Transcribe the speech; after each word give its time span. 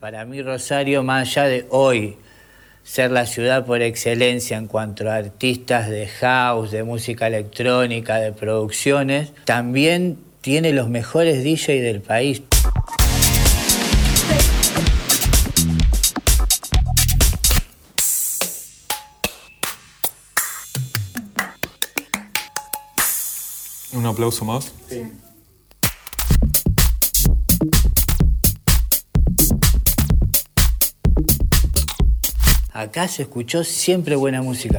Para 0.00 0.24
mí 0.24 0.40
Rosario, 0.42 1.02
más 1.02 1.36
allá 1.36 1.48
de 1.48 1.66
hoy 1.70 2.18
ser 2.84 3.10
la 3.10 3.26
ciudad 3.26 3.66
por 3.66 3.82
excelencia 3.82 4.56
en 4.56 4.68
cuanto 4.68 5.10
a 5.10 5.16
artistas 5.16 5.90
de 5.90 6.06
house, 6.06 6.70
de 6.70 6.84
música 6.84 7.26
electrónica, 7.26 8.18
de 8.18 8.30
producciones, 8.30 9.32
también 9.44 10.16
tiene 10.40 10.72
los 10.72 10.88
mejores 10.88 11.42
DJ 11.42 11.82
del 11.82 12.00
país. 12.00 12.42
Un 23.92 24.06
aplauso 24.06 24.44
más. 24.44 24.72
Sí. 24.88 25.02
Acá 32.78 33.08
se 33.08 33.22
escuchó 33.22 33.64
siempre 33.64 34.14
buena 34.14 34.40
música. 34.40 34.78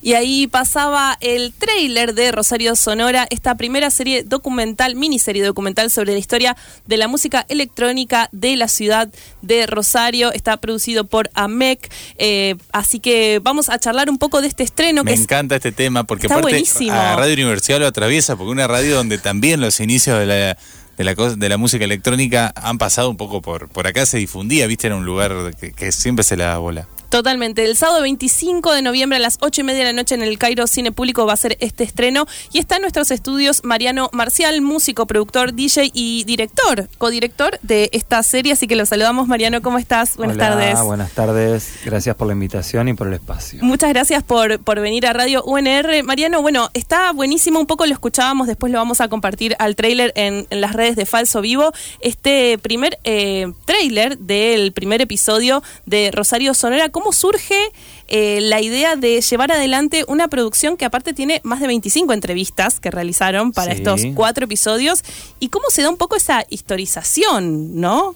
Y 0.00 0.14
ahí 0.14 0.46
pasaba 0.46 1.18
el 1.20 1.52
tráiler 1.52 2.14
de 2.14 2.32
Rosario 2.32 2.74
Sonora, 2.76 3.26
esta 3.28 3.56
primera 3.56 3.90
serie 3.90 4.24
documental, 4.24 4.96
miniserie 4.96 5.44
documental 5.44 5.90
sobre 5.90 6.14
la 6.14 6.18
historia 6.18 6.56
de 6.86 6.96
la 6.96 7.08
música 7.08 7.44
electrónica 7.50 8.30
de 8.32 8.56
la 8.56 8.68
ciudad 8.68 9.10
de 9.42 9.66
Rosario. 9.66 10.32
Está 10.32 10.56
producido 10.56 11.04
por 11.04 11.28
AMEC. 11.34 11.92
Eh, 12.16 12.56
así 12.72 12.98
que 12.98 13.38
vamos 13.42 13.68
a 13.68 13.78
charlar 13.78 14.08
un 14.08 14.16
poco 14.16 14.40
de 14.40 14.48
este 14.48 14.62
estreno. 14.62 15.04
Me 15.04 15.12
encanta 15.12 15.56
este 15.56 15.72
tema 15.72 16.04
porque 16.04 16.26
aparte 16.26 16.64
a 16.90 17.16
Radio 17.16 17.34
Universidad 17.34 17.80
lo 17.80 17.86
atraviesa 17.86 18.34
porque 18.36 18.50
una 18.50 18.66
radio 18.66 18.96
donde 18.96 19.18
también 19.18 19.60
los 19.60 19.78
inicios 19.78 20.18
de 20.18 20.24
la 20.24 20.58
de 21.02 21.14
la, 21.16 21.34
de 21.34 21.48
la 21.48 21.56
música 21.56 21.84
electrónica 21.84 22.52
han 22.54 22.78
pasado 22.78 23.10
un 23.10 23.16
poco 23.16 23.42
por, 23.42 23.68
por 23.68 23.86
acá, 23.86 24.06
se 24.06 24.18
difundía, 24.18 24.66
viste, 24.66 24.86
era 24.86 24.96
un 24.96 25.04
lugar 25.04 25.54
que, 25.58 25.72
que 25.72 25.90
siempre 25.90 26.22
se 26.22 26.36
le 26.36 26.44
da 26.44 26.58
bola. 26.58 26.86
Totalmente. 27.12 27.62
El 27.66 27.76
sábado 27.76 28.00
25 28.00 28.72
de 28.72 28.80
noviembre 28.80 29.16
a 29.16 29.20
las 29.20 29.36
8 29.42 29.60
y 29.60 29.64
media 29.64 29.80
de 29.80 29.84
la 29.84 29.92
noche 29.92 30.14
en 30.14 30.22
el 30.22 30.38
Cairo 30.38 30.66
Cine 30.66 30.92
Público 30.92 31.26
va 31.26 31.34
a 31.34 31.36
ser 31.36 31.58
este 31.60 31.84
estreno. 31.84 32.26
Y 32.54 32.58
está 32.58 32.76
en 32.76 32.80
nuestros 32.80 33.10
estudios 33.10 33.64
Mariano 33.64 34.08
Marcial, 34.14 34.62
músico, 34.62 35.06
productor, 35.06 35.52
DJ 35.52 35.90
y 35.92 36.24
director, 36.24 36.88
codirector 36.96 37.58
de 37.60 37.90
esta 37.92 38.22
serie. 38.22 38.54
Así 38.54 38.66
que 38.66 38.76
lo 38.76 38.86
saludamos, 38.86 39.28
Mariano. 39.28 39.60
¿Cómo 39.60 39.76
estás? 39.76 40.16
Buenas 40.16 40.38
tardes. 40.38 40.80
Buenas 40.80 41.12
tardes. 41.12 41.80
Gracias 41.84 42.16
por 42.16 42.28
la 42.28 42.32
invitación 42.32 42.88
y 42.88 42.94
por 42.94 43.08
el 43.08 43.12
espacio. 43.12 43.58
Muchas 43.62 43.90
gracias 43.90 44.22
por, 44.22 44.60
por 44.60 44.80
venir 44.80 45.06
a 45.06 45.12
Radio 45.12 45.44
UNR. 45.44 46.02
Mariano, 46.04 46.40
bueno, 46.40 46.70
está 46.72 47.12
buenísimo. 47.12 47.60
Un 47.60 47.66
poco 47.66 47.84
lo 47.84 47.92
escuchábamos, 47.92 48.46
después 48.46 48.72
lo 48.72 48.78
vamos 48.78 49.02
a 49.02 49.08
compartir 49.08 49.54
al 49.58 49.76
trailer 49.76 50.14
en, 50.16 50.46
las 50.48 50.72
redes 50.72 50.96
de 50.96 51.04
Falso 51.04 51.42
Vivo. 51.42 51.72
Este 52.00 52.56
primer 52.56 52.98
eh, 53.04 53.52
trailer 53.66 54.16
del 54.16 54.72
primer 54.72 55.02
episodio 55.02 55.62
de 55.84 56.10
Rosario 56.10 56.54
Sonora. 56.54 56.88
¿Cómo 56.88 57.01
surge 57.10 57.72
eh, 58.06 58.40
la 58.42 58.60
idea 58.60 58.94
de 58.94 59.20
llevar 59.20 59.50
adelante 59.50 60.04
una 60.06 60.28
producción 60.28 60.76
que 60.76 60.84
aparte 60.84 61.14
tiene 61.14 61.40
más 61.42 61.60
de 61.60 61.66
25 61.66 62.12
entrevistas 62.12 62.78
que 62.78 62.92
realizaron 62.92 63.50
para 63.50 63.72
estos 63.72 64.02
cuatro 64.14 64.44
episodios? 64.44 65.02
¿Y 65.40 65.48
cómo 65.48 65.70
se 65.70 65.82
da 65.82 65.88
un 65.88 65.96
poco 65.96 66.14
esa 66.14 66.44
historización, 66.48 67.80
no? 67.80 68.14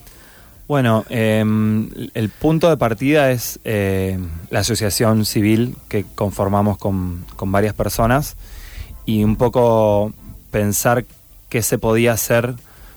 Bueno, 0.67 1.05
em, 1.09 1.89
el 2.13 2.29
punto 2.29 2.69
de 2.69 2.77
partida 2.77 3.31
es 3.31 3.59
eh, 3.63 4.19
la 4.49 4.59
asociación 4.59 5.25
civil 5.25 5.75
que 5.87 6.05
conformamos 6.15 6.77
con, 6.77 7.25
con, 7.35 7.51
varias 7.51 7.73
personas 7.73 8.35
y 9.05 9.23
un 9.23 9.37
poco 9.37 10.13
pensar 10.51 11.05
qué 11.49 11.61
se 11.61 11.77
podía 11.77 12.11
hacer 12.11 12.55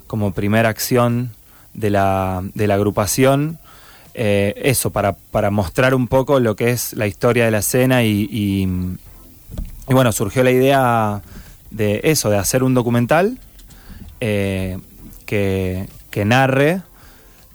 como 0.08 0.32
primera 0.32 0.68
acción 0.68 1.30
de 1.72 1.90
la, 1.90 2.42
de 2.54 2.66
la 2.66 2.74
agrupación 2.74 3.58
eh, 4.14 4.54
eso, 4.64 4.90
para, 4.90 5.12
para, 5.12 5.50
mostrar 5.50 5.94
un 5.94 6.08
poco 6.08 6.40
lo 6.40 6.56
que 6.56 6.70
es 6.70 6.94
la 6.94 7.06
historia 7.06 7.44
de 7.44 7.50
la 7.50 7.58
escena 7.58 8.02
y, 8.02 8.28
y, 8.30 8.66
bueno, 9.86 10.12
surgió 10.12 10.42
la 10.42 10.50
idea 10.50 11.22
de 11.70 12.00
eso, 12.04 12.30
de 12.30 12.38
hacer 12.38 12.62
un 12.62 12.74
documental 12.74 13.38
eh, 14.20 14.78
que, 15.26 15.88
que, 16.10 16.24
narre 16.24 16.82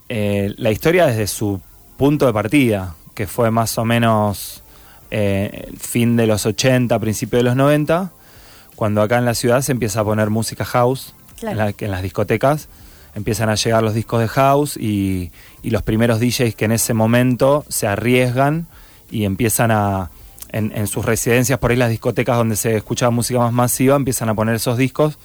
eh, 0.08 0.54
la 0.58 0.72
historia 0.72 1.08
desde 1.08 1.28
su 1.28 1.60
punto 1.98 2.26
de 2.26 2.34
partida, 2.34 2.96
que 3.14 3.28
fue 3.28 3.52
más 3.52 3.78
o 3.78 3.86
menos 3.86 4.62
fin 5.78 6.18
de 6.18 6.28
los 6.28 6.46
80, 6.46 7.00
principio 7.00 7.38
de 7.38 7.44
los 7.44 7.56
90, 7.56 8.12
cuando 8.76 9.02
acá 9.02 9.18
en 9.18 9.24
la 9.24 9.34
ciudad 9.34 9.62
se 9.62 9.72
empieza 9.72 10.02
a 10.02 10.04
poner 10.04 10.30
música 10.30 10.66
house 10.66 11.14
en, 11.42 11.58
en 11.58 11.92
las 11.92 12.02
discotecas 12.02 12.68
empiezan 13.16 13.50
a 13.50 13.56
llegar 13.56 13.82
los 13.82 13.94
discos 13.94 14.20
de 14.20 14.28
house 14.28 14.78
y, 14.78 15.32
los 15.64 15.82
primeros 15.82 16.20
DJs 16.20 16.54
que 16.54 16.66
en 16.66 16.74
ese 16.74 16.94
momento 16.94 17.66
se 17.70 17.88
arriesgan 17.88 18.68
y 19.10 19.26
empiezan 19.26 19.72
a, 19.72 20.12
en, 20.52 20.86
sus 20.86 21.04
residencias, 21.04 21.58
por 21.58 21.72
ahí 21.72 21.78
las 21.78 21.90
discotecas 21.90 22.38
donde 22.38 22.56
se 22.56 22.76
escuchaba 22.76 23.10
música 23.10 23.40
más 23.40 23.52
masiva, 23.52 23.96
empiezan 23.96 24.30
a 24.30 24.36
poner 24.36 24.56
esos 24.56 24.78
discos 24.78 25.18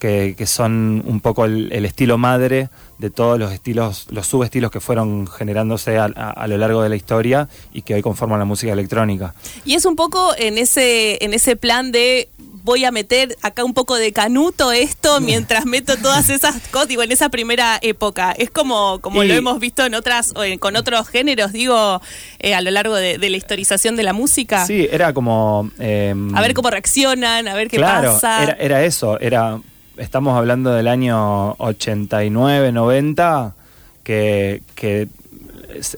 que, 0.00 0.34
son 0.46 1.04
un 1.06 1.20
poco 1.20 1.44
el, 1.44 1.84
estilo 1.84 2.18
madre 2.18 2.68
de 2.98 3.10
todos 3.10 3.38
los 3.38 3.52
estilos, 3.52 4.08
los 4.10 4.26
subestilos 4.26 4.72
que 4.72 4.80
fueron 4.80 5.28
generándose 5.28 5.98
a, 5.98 6.06
a, 6.06 6.46
lo 6.48 6.58
largo 6.58 6.82
de 6.82 6.88
la 6.88 6.96
historia 6.96 7.48
y 7.72 7.82
que 7.82 7.94
hoy 7.94 8.02
conforman 8.02 8.40
la 8.40 8.44
música 8.44 8.72
electrónica. 8.72 9.34
Y 9.64 9.74
es 9.74 9.84
un 9.84 9.94
poco 9.94 10.34
en 10.36 10.58
ese, 10.58 11.22
en 11.24 11.32
ese 11.32 11.54
plan 11.54 11.92
de 11.92 12.28
voy 12.62 12.84
a 12.84 12.90
meter 12.90 13.36
acá 13.42 13.64
un 13.64 13.74
poco 13.74 13.96
de 13.96 14.12
canuto 14.12 14.72
esto 14.72 15.20
mientras 15.20 15.66
meto 15.66 15.96
todas 15.96 16.30
esas 16.30 16.60
cosas, 16.68 16.88
digo, 16.88 17.02
en 17.02 17.12
esa 17.12 17.28
primera 17.28 17.78
época. 17.82 18.32
Es 18.32 18.50
como, 18.50 19.00
como 19.00 19.22
lo 19.24 19.34
hemos 19.34 19.60
visto 19.60 19.84
en 19.84 19.94
otras, 19.94 20.32
con 20.58 20.76
otros 20.76 21.08
géneros, 21.08 21.52
digo, 21.52 22.00
eh, 22.38 22.54
a 22.54 22.60
lo 22.60 22.70
largo 22.70 22.94
de, 22.94 23.18
la 23.18 23.36
historización 23.36 23.96
de 23.96 24.02
la 24.02 24.12
música. 24.12 24.66
Sí, 24.66 24.88
era 24.90 25.12
como... 25.12 25.70
Em, 25.78 26.34
a 26.34 26.40
ver 26.40 26.54
cómo 26.54 26.70
reaccionan, 26.70 27.46
a 27.48 27.54
ver 27.54 27.68
qué 27.68 27.76
claro, 27.76 28.12
pasa. 28.12 28.42
Era, 28.42 28.52
era 28.54 28.84
eso, 28.84 29.18
era... 29.20 29.60
Estamos 29.96 30.36
hablando 30.36 30.72
del 30.72 30.88
año 30.88 31.52
89, 31.58 32.72
90, 32.72 33.54
que, 34.02 34.62
que 34.74 35.08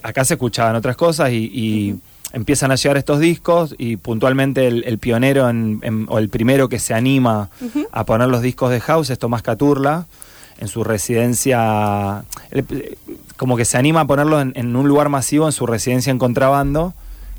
acá 0.03 0.25
se 0.25 0.35
escuchaban 0.35 0.75
otras 0.75 0.97
cosas 0.97 1.31
y 1.31 2.01
empiezan 2.33 2.73
a 2.73 2.77
llegar 2.77 2.97
estos 2.97 3.21
discos 3.21 3.75
y 3.79 3.97
puntualmente 3.97 4.67
el, 4.67 4.99
pionero 4.99 5.47
o 6.09 6.19
el 6.19 6.29
primero 6.29 6.69
que 6.69 6.79
se 6.79 6.95
anima 6.95 7.51
a 7.93 8.05
poner 8.05 8.29
los 8.29 8.43
discos 8.43 8.71
de 8.71 8.81
house 8.81 9.11
es 9.11 9.19
Tomás 9.19 9.43
Caturla 9.43 10.07
en 10.59 10.69
su 10.69 10.85
residencia, 10.85 12.25
como 13.37 13.57
que 13.57 13.65
se 13.65 13.79
anima 13.79 14.03
a 14.03 14.07
ponerlo 14.07 14.41
en, 14.41 14.77
un 14.77 14.87
lugar 14.87 15.09
masivo 15.09 15.47
en 15.47 15.53
su 15.53 15.67
residencia 15.67 16.13
en 16.13 16.19
contrabando, 16.19 16.95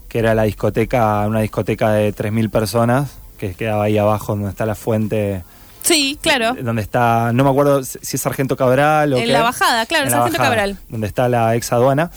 que 0.09 0.19
era 0.19 0.35
la 0.35 0.43
discoteca, 0.43 1.25
una 1.25 1.39
discoteca 1.39 1.91
de 1.91 2.13
3.000 2.13 2.49
personas, 2.49 3.11
que 3.37 3.53
quedaba 3.53 3.85
ahí 3.85 3.97
abajo 3.97 4.33
donde 4.33 4.49
está 4.49 4.65
la 4.65 4.75
fuente. 4.75 5.43
Sí, 5.83 6.19
claro. 6.21 6.53
Donde 6.61 6.81
está, 6.81 7.31
no 7.33 7.45
me 7.45 7.49
acuerdo 7.49 7.83
si 7.83 7.97
es 8.15 8.21
Sargento 8.21 8.57
Cabral 8.57 9.13
o... 9.13 9.17
En 9.17 9.31
la 9.31 9.41
bajada, 9.41 9.85
claro, 9.85 10.09
Sargento 10.09 10.37
Cabral. 10.37 10.77
Donde 10.89 11.07
está 11.07 11.29
la 11.29 11.55
ex 11.55 11.71
aduana. 11.71 12.11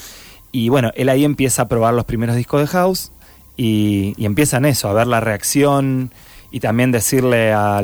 Y 0.56 0.70
bueno, 0.70 0.90
él 0.94 1.10
ahí 1.10 1.22
empieza 1.22 1.60
a 1.60 1.68
probar 1.68 1.92
los 1.92 2.06
primeros 2.06 2.34
discos 2.34 2.62
de 2.62 2.66
House 2.68 3.12
y, 3.58 4.14
y 4.16 4.24
empiezan 4.24 4.64
eso, 4.64 4.88
a 4.88 4.94
ver 4.94 5.06
la 5.06 5.20
reacción 5.20 6.10
y 6.50 6.60
también 6.60 6.92
decirle 6.92 7.52
a, 7.52 7.82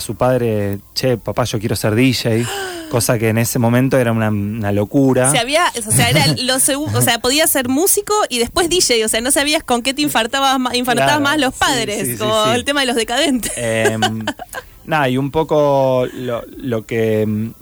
su 0.00 0.16
padre, 0.16 0.80
che, 0.94 1.16
papá, 1.16 1.44
yo 1.44 1.60
quiero 1.60 1.76
ser 1.76 1.94
DJ, 1.94 2.44
cosa 2.90 3.20
que 3.20 3.28
en 3.28 3.38
ese 3.38 3.60
momento 3.60 3.98
era 3.98 4.10
una, 4.10 4.72
locura. 4.72 5.30
Se 5.30 5.38
había, 5.38 5.62
o 5.86 5.92
sea, 5.92 6.10
era 6.10 6.26
lo 6.42 6.56
o 6.56 7.02
sea, 7.02 7.20
podía 7.20 7.46
ser 7.46 7.68
músico 7.68 8.14
y 8.28 8.40
después 8.40 8.68
DJ, 8.68 9.04
o 9.04 9.08
sea, 9.08 9.20
no 9.20 9.30
sabías 9.30 9.62
con 9.62 9.82
qué 9.82 9.94
te 9.94 10.02
infartabas, 10.02 10.58
infartabas 10.74 11.20
más 11.20 11.38
los 11.38 11.54
padres, 11.54 12.18
como 12.18 12.46
el 12.46 12.64
tema 12.64 12.80
de 12.80 12.86
los 12.86 12.96
decadentes. 12.96 13.52
Em, 13.54 14.00
nada, 14.86 15.08
y 15.08 15.18
un 15.18 15.30
poco 15.30 16.08
lo, 16.12 16.42
lo, 16.56 16.84
que, 16.84 17.52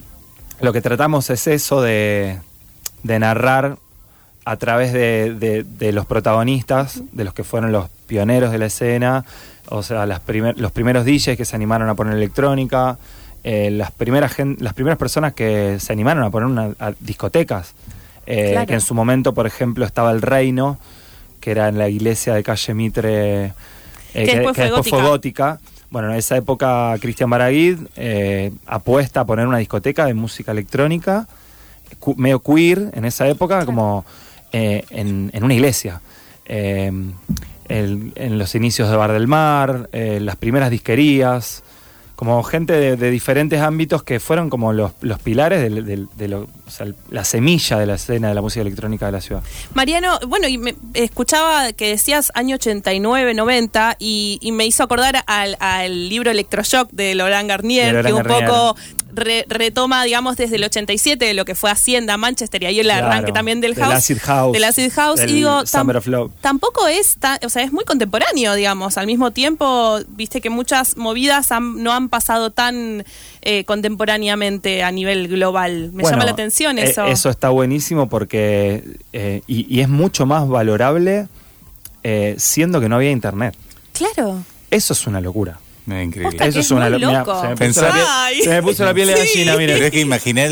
lo 0.63 0.73
que 0.73 0.81
tratamos 0.81 1.29
es 1.29 1.47
eso 1.47 1.83
de, 1.83 2.39
de 3.03 3.19
narrar 3.19 3.77
a 4.45 4.57
través 4.57 4.93
de, 4.93 5.93
los 5.93 6.07
protagonistas, 6.07 7.03
de 7.13 7.25
los 7.25 7.35
que 7.35 7.45
fueron 7.45 7.73
los 7.73 7.89
pioneros 8.07 8.51
de 8.51 8.59
la 8.59 8.67
escena, 8.67 9.25
o 9.69 9.83
sea, 9.83 10.07
las 10.07 10.21
los 10.57 10.73
primeros 10.73 11.05
DJs 11.05 11.37
que 11.37 11.45
se 11.45 11.57
animaron 11.57 11.89
a 11.89 11.95
poner 11.95 12.15
electrónica, 12.15 12.99
eh, 13.45 13.71
las, 13.71 13.91
primeras 13.93 14.37
las 14.59 14.75
primeras 14.75 14.99
personas 14.99 15.33
que 15.33 15.79
se 15.79 15.93
animaron 15.93 16.25
a 16.25 16.31
poner 16.31 16.49
una, 16.49 16.75
discotecas, 17.01 17.75
eh, 18.27 18.65
que 18.67 18.75
en 18.75 18.81
su 18.81 18.95
momento, 18.95 19.35
por 19.35 19.47
ejemplo, 19.47 19.85
estaba 19.85 20.11
el 20.11 20.23
Reino, 20.23 20.79
que 21.41 21.53
era 21.53 21.69
en 21.69 21.79
la 21.79 21.89
iglesia 21.89 22.35
de 22.35 22.43
calle 22.43 22.75
Mitre, 22.75 23.45
eh, 23.47 23.53
que, 24.13 24.41
después, 24.41 24.89
fue 24.89 25.03
gótica. 25.03 25.61
Bueno, 25.91 26.11
en 26.11 26.17
esa 26.17 26.37
época 26.37 26.95
Cristian 27.01 27.31
Baraguid 27.31 27.79
apuesta 28.67 29.21
a 29.21 29.25
poner 29.25 29.47
una 29.47 29.59
discoteca 29.59 30.07
de 30.07 30.15
música 30.15 30.53
electrónica, 30.53 31.27
medio 32.17 32.41
queer 32.41 32.91
en 32.95 33.05
esa 33.05 33.27
época, 33.27 33.67
como 33.67 34.05
eh, 34.53 34.85
en, 34.91 35.31
una 35.43 35.55
iglesia. 35.55 36.01
Eh, 36.47 36.93
en 37.69 38.39
los 38.39 38.55
inicios 38.57 38.91
de 38.91 38.97
Bar 38.97 39.13
del 39.13 39.29
Mar, 39.29 39.89
eh, 39.93 40.19
las 40.21 40.35
primeras 40.35 40.71
disquerías, 40.71 41.63
como 42.21 42.43
gente 42.43 42.97
de, 42.99 43.11
diferentes 43.11 43.63
ámbitos 43.63 44.03
que 44.03 44.21
fueron 44.21 44.51
como 44.51 44.75
los, 44.75 44.93
pilares 45.25 45.63
de, 45.63 46.47
la 47.09 47.25
semilla 47.25 47.79
de 47.79 47.87
la 47.87 47.95
escena 47.95 48.29
de 48.29 48.35
la 48.35 48.43
música 48.43 48.61
electrónica 48.61 49.07
de 49.07 49.13
la 49.13 49.23
ciudad. 49.23 49.43
Mariano, 49.73 50.19
bueno, 50.29 50.47
y 50.47 50.59
me 50.59 50.75
escuchaba 50.93 51.73
que 51.73 51.89
decías 51.89 52.31
año 52.35 52.57
89, 52.57 53.33
90 53.33 53.97
y, 53.99 54.39
y 54.43 54.53
me 54.53 54.67
hizo 54.67 54.83
acordar 54.83 55.25
al, 55.27 55.57
al 55.61 56.11
libro 56.11 56.31
Electroshock 56.31 56.91
de 56.91 57.15
Laurent 57.15 57.49
Garnier, 57.49 58.05
que 58.05 58.13
un 58.13 58.25
poco 58.25 58.77
retoma, 59.21 60.05
digamos, 60.05 60.37
desde 60.37 60.57
el 60.57 60.65
87 60.65 61.25
de 61.25 61.35
lo 61.35 61.45
que 61.45 61.55
fue 61.55 61.71
Hacienda, 61.71 62.17
Manchester 62.17 62.63
y 62.63 62.67
ahí 62.67 62.81
el 62.81 62.91
arranque 62.91 63.33
también 63.33 63.61
del 63.61 63.75
house. 63.75 63.95
Acid 63.95 64.19
House. 64.19 64.53
Del 64.53 64.65
Acid 64.65 64.93
House. 64.93 65.21
y 65.23 65.33
digo, 65.33 65.63
tampoco 66.41 66.87
es, 66.89 67.19
o 67.45 67.49
sea, 67.49 67.63
es 67.63 67.73
muy 67.73 67.85
contemporáneo, 67.85 68.55
digamos. 68.55 68.99
Al 68.99 69.07
mismo 69.07 69.31
tiempo, 69.31 69.99
viste 70.09 70.41
que 70.41 70.51
muchas 70.51 70.97
movidas 70.97 71.49
no 71.61 71.93
han 71.93 72.09
pasado 72.09 72.51
tan 72.51 73.05
eh, 73.43 73.65
contemporáneamente 73.65 74.83
a 74.83 74.91
nivel 74.91 75.29
global. 75.29 75.91
Me 75.93 76.05
llama 76.05 76.25
la 76.25 76.33
atención 76.33 76.79
eh, 76.79 76.85
eso. 76.85 77.05
eso 77.05 77.31
está 77.31 77.51
buenísimo 77.51 78.09
porque, 78.09 78.85
eh, 79.13 79.43
y, 79.47 79.81
es 79.81 79.89
mucho 79.89 80.27
más 80.27 80.49
valorable 80.49 81.29
siendo 82.37 82.81
que 82.81 82.89
no 82.89 82.97
había 82.97 83.11
internet. 83.11 83.55
Claro. 83.93 84.43
Eso 84.71 84.93
es 84.93 85.07
una 85.07 85.21
locura. 85.21 85.59
Increíble. 85.87 86.37
Eso 86.41 86.61
es, 86.61 86.71
una 86.71 86.89
locura. 86.89 87.55
Se, 87.57 88.49
me 88.49 88.63
puso 88.63 88.85
la 88.85 88.95
piel 88.95 89.09
de 89.09 89.15
gallina, 89.15 89.57
mira. 89.57 89.75
Pero 89.75 89.87
es 89.87 89.91
que 89.91 90.01
imaginé 90.01 90.49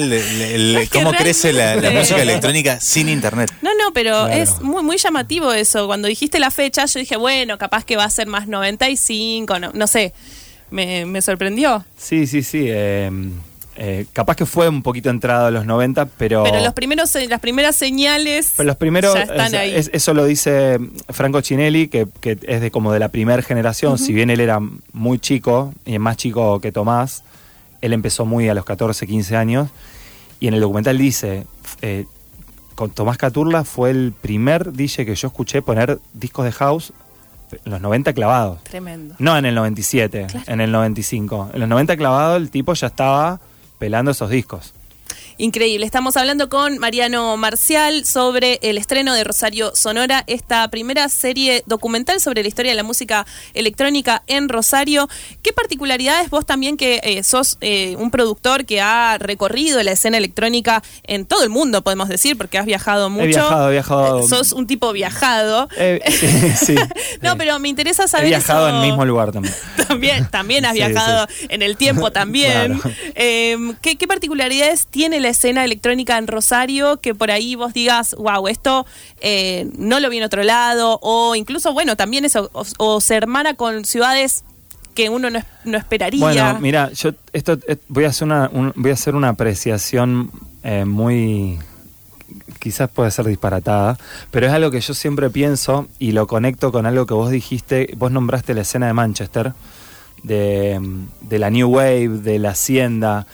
cómo 0.92 1.12
crece 1.12 1.52
la, 1.52 1.76
música 1.90 2.22
electrónica 2.22 2.80
sin 2.80 3.08
internet. 3.08 3.52
No, 3.62 3.70
no, 3.74 3.92
pero 3.92 4.26
es 4.28 4.60
muy, 4.60 4.82
muy 4.82 4.98
llamativo 4.98 5.52
eso. 5.52 5.86
Cuando 5.86 6.08
dijiste 6.08 6.38
la 6.38 6.50
fecha, 6.50 6.86
yo 6.86 7.00
dije, 7.00 7.16
bueno, 7.16 7.58
capaz 7.58 7.84
que 7.84 7.96
va 7.96 8.04
a 8.04 8.10
ser 8.10 8.26
más 8.26 8.48
95, 8.48 9.58
no, 9.58 9.70
no 9.74 9.86
sé 9.86 10.12
me, 10.70 11.06
me 11.06 11.22
sorprendió. 11.22 11.84
Sí, 11.96 12.26
sí, 12.26 12.42
sí. 12.42 12.64
Eh, 12.66 13.10
eh, 13.80 14.06
capaz 14.12 14.34
que 14.34 14.44
fue 14.44 14.68
un 14.68 14.82
poquito 14.82 15.08
entrado 15.08 15.46
a 15.46 15.50
los 15.52 15.64
90, 15.64 16.06
pero... 16.18 16.42
Pero 16.42 16.60
los 16.60 16.74
primeros, 16.74 17.14
las 17.28 17.38
primeras 17.38 17.76
señales 17.76 18.54
pero 18.56 18.66
los 18.66 18.76
primeros, 18.76 19.14
ya 19.14 19.22
están 19.22 19.54
ahí. 19.54 19.72
eso 19.76 20.14
lo 20.14 20.24
dice 20.24 20.80
Franco 21.10 21.40
Cinelli, 21.42 21.86
que, 21.86 22.08
es 22.22 22.60
de 22.60 22.70
como 22.72 22.92
de 22.92 22.98
la 22.98 23.10
primera 23.10 23.40
generación. 23.40 23.96
Si 23.98 24.12
bien 24.12 24.30
él 24.30 24.40
era 24.40 24.58
muy 24.92 25.20
chico, 25.20 25.72
y 25.86 25.96
más 26.00 26.16
chico 26.16 26.58
que 26.58 26.72
Tomás, 26.72 27.22
él 27.80 27.92
empezó 27.92 28.26
muy 28.26 28.48
a 28.48 28.54
los 28.54 28.64
14, 28.64 29.06
15 29.06 29.36
años. 29.36 29.68
Y 30.40 30.48
en 30.48 30.54
el 30.54 30.60
documental 30.60 30.98
dice, 30.98 31.46
eh, 31.80 32.06
con 32.74 32.90
Tomás 32.90 33.16
Caturla 33.16 33.62
fue 33.62 33.90
el 33.90 34.12
primer 34.12 34.72
DJ 34.72 35.06
que 35.06 35.14
yo 35.14 35.28
escuché 35.28 35.62
poner 35.62 36.00
discos 36.14 36.44
de 36.44 36.50
house 36.50 36.92
en 37.52 37.70
los 37.70 37.80
90 37.80 38.12
clavados. 38.12 38.64
Tremendo. 38.64 39.14
No 39.20 39.38
en 39.38 39.44
el 39.44 39.54
97, 39.54 40.26
en 40.48 40.60
el 40.60 40.72
95. 40.72 41.50
En 41.54 41.60
los 41.60 41.68
90 41.68 41.96
clavados 41.96 42.38
el 42.38 42.50
tipo 42.50 42.74
ya 42.74 42.88
estaba 42.88 43.40
pelando 43.78 44.10
esos 44.10 44.30
discos. 44.30 44.74
Increíble. 45.40 45.86
Estamos 45.86 46.16
hablando 46.16 46.48
con 46.48 46.78
Mariano 46.78 47.36
Marcial 47.36 48.04
sobre 48.04 48.58
el 48.60 48.76
estreno 48.76 49.14
de 49.14 49.22
Rosario 49.22 49.70
Sonora, 49.72 50.24
esta 50.26 50.66
primera 50.66 51.08
serie 51.08 51.62
documental 51.64 52.20
sobre 52.20 52.42
la 52.42 52.48
historia 52.48 52.72
de 52.72 52.76
la 52.76 52.82
música 52.82 53.24
electrónica 53.54 54.24
en 54.26 54.48
Rosario. 54.48 55.08
¿Qué 55.40 55.52
particularidades 55.52 56.28
vos 56.28 56.44
también 56.44 56.76
que 56.76 57.00
eh, 57.04 57.22
sos 57.22 57.56
eh, 57.60 57.94
un 58.00 58.10
productor 58.10 58.66
que 58.66 58.80
ha 58.80 59.16
recorrido 59.18 59.80
la 59.84 59.92
escena 59.92 60.16
electrónica 60.16 60.82
en 61.04 61.24
todo 61.24 61.44
el 61.44 61.50
mundo, 61.50 61.84
podemos 61.84 62.08
decir, 62.08 62.36
porque 62.36 62.58
has 62.58 62.66
viajado 62.66 63.08
mucho? 63.08 63.22
He 63.22 63.28
viajado, 63.28 63.68
he 63.68 63.72
viajado. 63.72 64.18
Eh, 64.18 64.28
sos 64.28 64.50
un 64.50 64.66
tipo 64.66 64.92
viajado. 64.92 65.68
sí, 65.70 66.28
sí, 66.56 66.74
no, 67.22 67.36
pero 67.36 67.60
me 67.60 67.68
interesa 67.68 68.08
saber. 68.08 68.26
He 68.26 68.30
viajado 68.30 68.70
en 68.70 68.74
el 68.74 68.82
mismo 68.82 69.04
lugar 69.04 69.30
también. 69.30 69.54
también, 69.88 70.28
también 70.28 70.66
has 70.66 70.74
viajado 70.74 71.28
en 71.48 71.62
el 71.62 71.76
tiempo 71.76 72.10
también. 72.10 72.80
¿qué, 73.14 73.96
¿Qué 73.96 74.08
particularidades 74.08 74.88
tiene 74.88 75.20
la 75.20 75.27
escena 75.28 75.64
electrónica 75.64 76.18
en 76.18 76.26
Rosario 76.26 77.00
que 77.00 77.14
por 77.14 77.30
ahí 77.30 77.54
vos 77.54 77.72
digas, 77.72 78.14
wow, 78.18 78.48
esto 78.48 78.86
eh, 79.20 79.70
no 79.76 80.00
lo 80.00 80.10
vi 80.10 80.18
en 80.18 80.24
otro 80.24 80.42
lado, 80.42 80.98
o 81.02 81.34
incluso, 81.34 81.72
bueno, 81.72 81.96
también 81.96 82.24
eso, 82.24 82.50
o, 82.52 83.00
se 83.00 83.14
hermana 83.14 83.54
con 83.54 83.84
ciudades 83.84 84.44
que 84.94 85.10
uno 85.10 85.28
no, 85.30 85.76
esperaría. 85.76 86.20
Bueno, 86.20 86.58
mira, 86.60 86.90
yo 86.92 87.12
esto 87.32 87.58
eh, 87.68 87.76
voy 87.88 88.04
a 88.04 88.08
hacer 88.08 88.26
una, 88.26 88.50
voy 88.74 88.90
a 88.90 88.94
hacer 88.94 89.14
una 89.14 89.28
apreciación 89.30 90.30
eh, 90.64 90.84
muy 90.84 91.58
quizás 92.58 92.90
puede 92.90 93.10
ser 93.10 93.26
disparatada, 93.26 93.98
pero 94.30 94.46
es 94.46 94.52
algo 94.52 94.70
que 94.70 94.80
yo 94.80 94.94
siempre 94.94 95.30
pienso 95.30 95.86
y 95.98 96.12
lo 96.12 96.26
conecto 96.26 96.72
con 96.72 96.86
algo 96.86 97.06
que 97.06 97.14
vos 97.14 97.30
dijiste, 97.30 97.94
vos 97.96 98.10
nombraste 98.10 98.54
la 98.54 98.62
escena 98.62 98.86
de 98.88 98.92
Manchester, 98.92 99.52
de, 100.22 100.80
de 101.20 101.38
la 101.38 101.50
New 101.50 101.68
Wave, 101.68 102.08
de 102.08 102.38
la 102.38 102.50
Hacienda, 102.50 103.26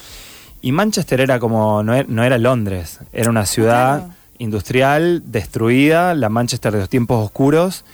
y 0.65 0.73
Manchester 0.73 1.21
era 1.21 1.39
como, 1.39 1.83
no 1.83 1.93
era, 1.93 2.07
no 2.09 2.25
era 2.25 2.39
Londres, 2.39 3.01
era 3.13 3.29
una 3.29 3.45
ciudad 3.45 4.09
industrial 4.39 5.23
destruida, 5.27 6.15
la 6.15 6.31
Manchester 6.31 6.73
de 6.73 6.79
los 6.79 6.89
tiempos 6.89 7.23
oscuros. 7.23 7.85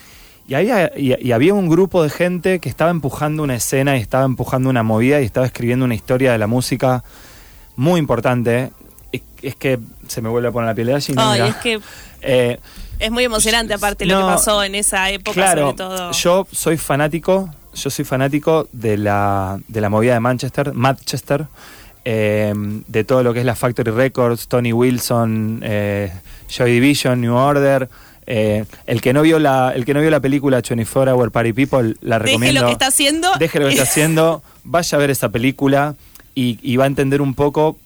Y 0.47 0.55
había, 0.55 0.93
y, 0.97 1.33
había 1.33 1.53
un 1.53 1.69
grupo 1.69 2.05
de 2.05 2.11
gente 2.11 2.61
que 2.61 2.69
estaba 2.69 2.93
empujando 2.93 3.43
una 3.43 3.57
escena 3.57 3.97
y 3.97 4.01
estaba 4.01 4.25
empujando 4.25 4.71
una 4.71 4.85
movida 4.85 5.21
y 5.21 5.25
estaba 5.25 5.47
escribiendo 5.47 5.85
una 5.85 5.97
historia 5.97 6.31
de 6.31 6.39
la 6.39 6.47
música 6.47 7.03
muy 7.75 7.99
importante. 7.99 8.71
Es, 9.43 9.57
que 9.57 9.81
se 10.07 10.23
me 10.23 10.29
vuelve 10.29 10.51
a 10.51 10.53
poner 10.53 10.69
la 10.69 10.75
piel 10.77 10.87
de 10.87 10.93
gallina. 10.93 11.33
Ay, 11.33 11.41
es 11.49 11.57
que 11.57 11.81
eh, 12.23 12.61
es 13.01 13.11
muy 13.11 13.25
emocionante 13.25 13.75
aparte 13.75 14.07
lo 14.07 14.17
que 14.17 14.23
pasó 14.23 14.63
en 14.63 14.77
esa 14.77 15.11
época 15.11 15.33
claro, 15.33 15.63
sobre 15.63 15.77
todo. 15.77 16.13
Yo 16.13 16.47
soy 16.53 16.77
fanático, 16.77 17.53
yo 17.75 17.91
soy 17.91 18.05
fanático 18.05 18.69
de 18.71 18.97
la, 18.97 19.59
de 19.67 19.81
la 19.81 19.89
movida 19.89 20.15
de 20.15 20.21
Manchester, 20.21 20.73
Manchester. 20.73 21.49
Eh, 22.05 22.53
de 22.87 23.05
todo 23.05 23.23
lo 23.23 23.35
que 23.35 23.41
es 23.41 23.47
la 23.47 23.55
Factory 23.55 23.91
Records, 23.91 24.49
Tony 24.49 24.73
Wilson, 24.73 25.61
eh, 25.63 26.11
Joy 26.49 26.73
Division, 26.73 27.21
New 27.21 27.35
Order. 27.35 27.89
Eh, 28.27 28.65
el 28.87 29.01
que 29.01 29.13
no 29.13 29.23
vio 29.23 29.39
la 29.39 29.73
el 29.75 29.85
que 29.85 29.93
no 29.93 30.01
vio 30.01 30.11
la 30.11 30.21
película 30.21 30.63
24 30.63 31.15
Hour 31.15 31.33
Party 31.33 31.53
People 31.53 31.97
la 32.01 32.19
recomiendo. 32.19 32.47
Deje 32.47 32.61
lo 32.61 32.67
que 32.67 32.73
está 32.73 32.87
haciendo. 32.87 33.29
Deje 33.39 33.59
lo 33.59 33.67
que 33.67 33.73
está 33.73 33.83
haciendo. 33.83 34.43
Vaya 34.65 34.97
a 34.97 35.01
ver 35.01 35.11
esa 35.11 35.31
película 35.31 35.97
y, 36.35 36.77
va 36.77 36.85
a 36.85 36.87
entender 36.87 37.21
un 37.21 37.35
poco 37.35 37.77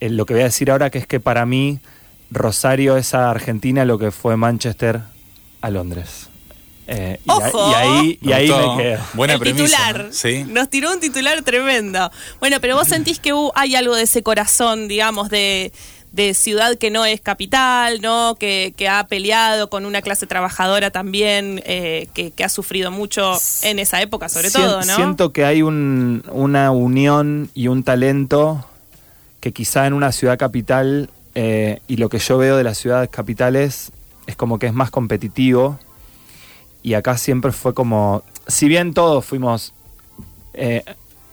lo 0.00 0.26
que 0.26 0.34
voy 0.34 0.40
a 0.42 0.46
decir 0.46 0.70
ahora, 0.70 0.90
que 0.90 0.98
es 0.98 1.06
que 1.06 1.20
para 1.20 1.46
mí 1.46 1.78
Rosario 2.30 2.96
es 2.96 3.14
a 3.14 3.30
Argentina 3.30 3.84
lo 3.84 3.98
que 3.98 4.10
fue 4.10 4.36
Manchester 4.36 5.00
a 5.60 5.70
Londres. 5.70 6.29
Eh, 6.92 7.20
y, 7.24 7.30
ahí, 7.74 8.18
y 8.20 8.32
ahí 8.32 8.48
me 8.48 8.82
quedo. 8.82 8.98
Buena 9.14 9.34
el 9.34 9.40
titular. 9.40 10.08
¿Sí? 10.10 10.44
Nos 10.48 10.68
tiró 10.68 10.90
un 10.90 10.98
titular 10.98 11.40
tremendo. 11.42 12.10
Bueno, 12.40 12.56
pero 12.60 12.74
vos 12.74 12.88
sentís 12.88 13.20
que 13.20 13.32
hay 13.54 13.76
algo 13.76 13.94
de 13.94 14.02
ese 14.02 14.24
corazón, 14.24 14.88
digamos, 14.88 15.30
de, 15.30 15.70
ciudad 16.34 16.76
que 16.78 16.90
no 16.90 17.04
es 17.04 17.20
capital, 17.20 18.00
¿no? 18.02 18.34
Que, 18.34 18.74
ha 18.90 19.06
peleado 19.06 19.70
con 19.70 19.86
una 19.86 20.02
clase 20.02 20.26
trabajadora 20.26 20.90
también, 20.90 21.62
eh, 21.64 22.08
que, 22.12 22.32
ha 22.42 22.48
sufrido 22.48 22.90
mucho 22.90 23.38
en 23.62 23.78
esa 23.78 24.02
época, 24.02 24.28
sobre 24.28 24.50
todo, 24.50 24.80
¿no? 24.80 24.96
Siento 24.96 25.32
que 25.32 25.44
hay 25.44 25.62
una 25.62 26.72
unión 26.72 27.50
y 27.54 27.68
un 27.68 27.84
talento 27.84 28.66
que 29.38 29.52
quizá 29.52 29.86
en 29.86 29.92
una 29.92 30.10
ciudad 30.10 30.36
capital, 30.38 31.08
eh, 31.36 31.78
y 31.86 31.98
lo 31.98 32.08
que 32.08 32.18
yo 32.18 32.36
veo 32.36 32.56
de 32.56 32.64
las 32.64 32.78
ciudades 32.78 33.10
capitales, 33.10 33.92
es 34.26 34.34
como 34.34 34.58
que 34.58 34.66
es 34.66 34.74
más 34.74 34.90
competitivo 34.90 35.78
y 36.82 36.94
acá 36.94 37.16
siempre 37.18 37.52
fue 37.52 37.74
como, 37.74 38.22
si 38.46 38.68
bien 38.68 38.94
todos 38.94 39.24
fuimos 39.24 39.72
eh, 40.54 40.82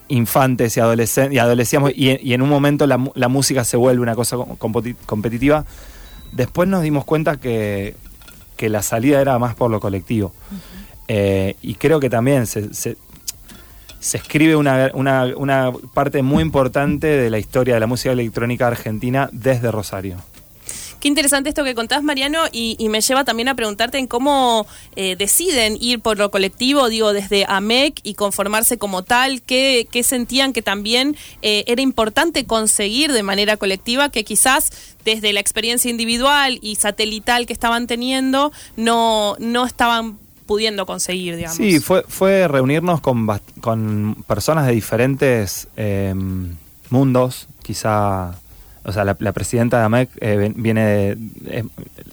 infantes 0.07 0.77
y 0.77 0.79
adolescentes, 0.79 1.33
y 1.33 1.39
adolescíamos, 1.39 1.91
y, 1.95 2.33
en 2.33 2.41
un 2.41 2.49
momento 2.49 2.87
la, 2.87 2.97
música 3.27 3.63
se 3.63 3.77
vuelve 3.77 4.01
una 4.01 4.15
cosa 4.15 4.37
competitiva, 5.05 5.65
después 6.31 6.67
nos 6.67 6.81
dimos 6.83 7.05
cuenta 7.05 7.37
que, 7.37 7.95
la 8.59 8.81
salida 8.81 9.21
era 9.21 9.37
más 9.37 9.55
por 9.55 9.69
lo 9.69 9.79
colectivo. 9.79 10.33
Eh, 11.07 11.55
y 11.61 11.75
creo 11.75 11.99
que 11.99 12.09
también 12.09 12.47
se, 12.47 12.73
se, 12.73 12.97
escribe 13.99 14.55
una, 14.55 14.91
una 14.93 15.71
parte 15.93 16.21
muy 16.23 16.41
importante 16.41 17.07
de 17.07 17.29
la 17.29 17.37
historia 17.37 17.75
de 17.75 17.79
la 17.79 17.87
música 17.87 18.11
electrónica 18.11 18.67
argentina 18.67 19.29
desde 19.31 19.71
Rosario. 19.71 20.17
Qué 20.99 21.07
interesante 21.07 21.49
esto 21.49 21.63
que 21.63 21.75
contás, 21.75 22.01
Mariano, 22.01 22.39
y, 22.51 22.75
me 22.89 23.01
lleva 23.01 23.23
también 23.23 23.49
a 23.49 23.55
preguntarte 23.55 23.97
en 23.97 24.07
cómo 24.07 24.65
eh, 24.95 25.15
deciden 25.15 25.77
ir 25.79 25.99
por 25.99 26.17
lo 26.17 26.31
colectivo, 26.31 26.89
digo, 26.89 27.13
desde 27.13 27.45
AMEC 27.47 27.99
y 28.03 28.15
conformarse 28.15 28.77
como 28.77 29.03
tal, 29.03 29.41
qué, 29.43 29.87
sentían 30.03 30.53
que 30.53 30.61
también 30.61 31.15
eh, 31.41 31.63
era 31.67 31.81
importante 31.81 32.45
conseguir 32.45 33.11
de 33.11 33.23
manera 33.23 33.57
colectiva, 33.57 34.09
que 34.09 34.23
quizás 34.23 34.71
desde 35.05 35.33
la 35.33 35.39
experiencia 35.39 35.91
individual 35.91 36.59
y 36.61 36.75
satelital 36.75 37.45
que 37.45 37.53
estaban 37.53 37.87
teniendo, 37.87 38.51
no, 38.75 39.35
no 39.39 39.65
estaban 39.65 40.17
pudiendo 40.47 40.85
conseguir, 40.85 41.35
digamos. 41.35 41.57
Sí, 41.57 41.79
fue, 41.79 42.03
fue 42.07 42.47
reunirnos 42.47 43.01
con, 43.01 43.27
con 43.61 44.15
personas 44.27 44.65
de 44.65 44.73
diferentes 44.73 45.67
eh, 45.77 46.15
mundos, 46.89 47.47
quizá 47.61 48.35
o 48.87 48.91
sea, 48.93 49.03
la, 49.03 49.31
presidenta 49.33 49.79
de 49.79 49.83
AMEC 49.83 50.09
eh, 50.21 50.53
viene 50.55 51.17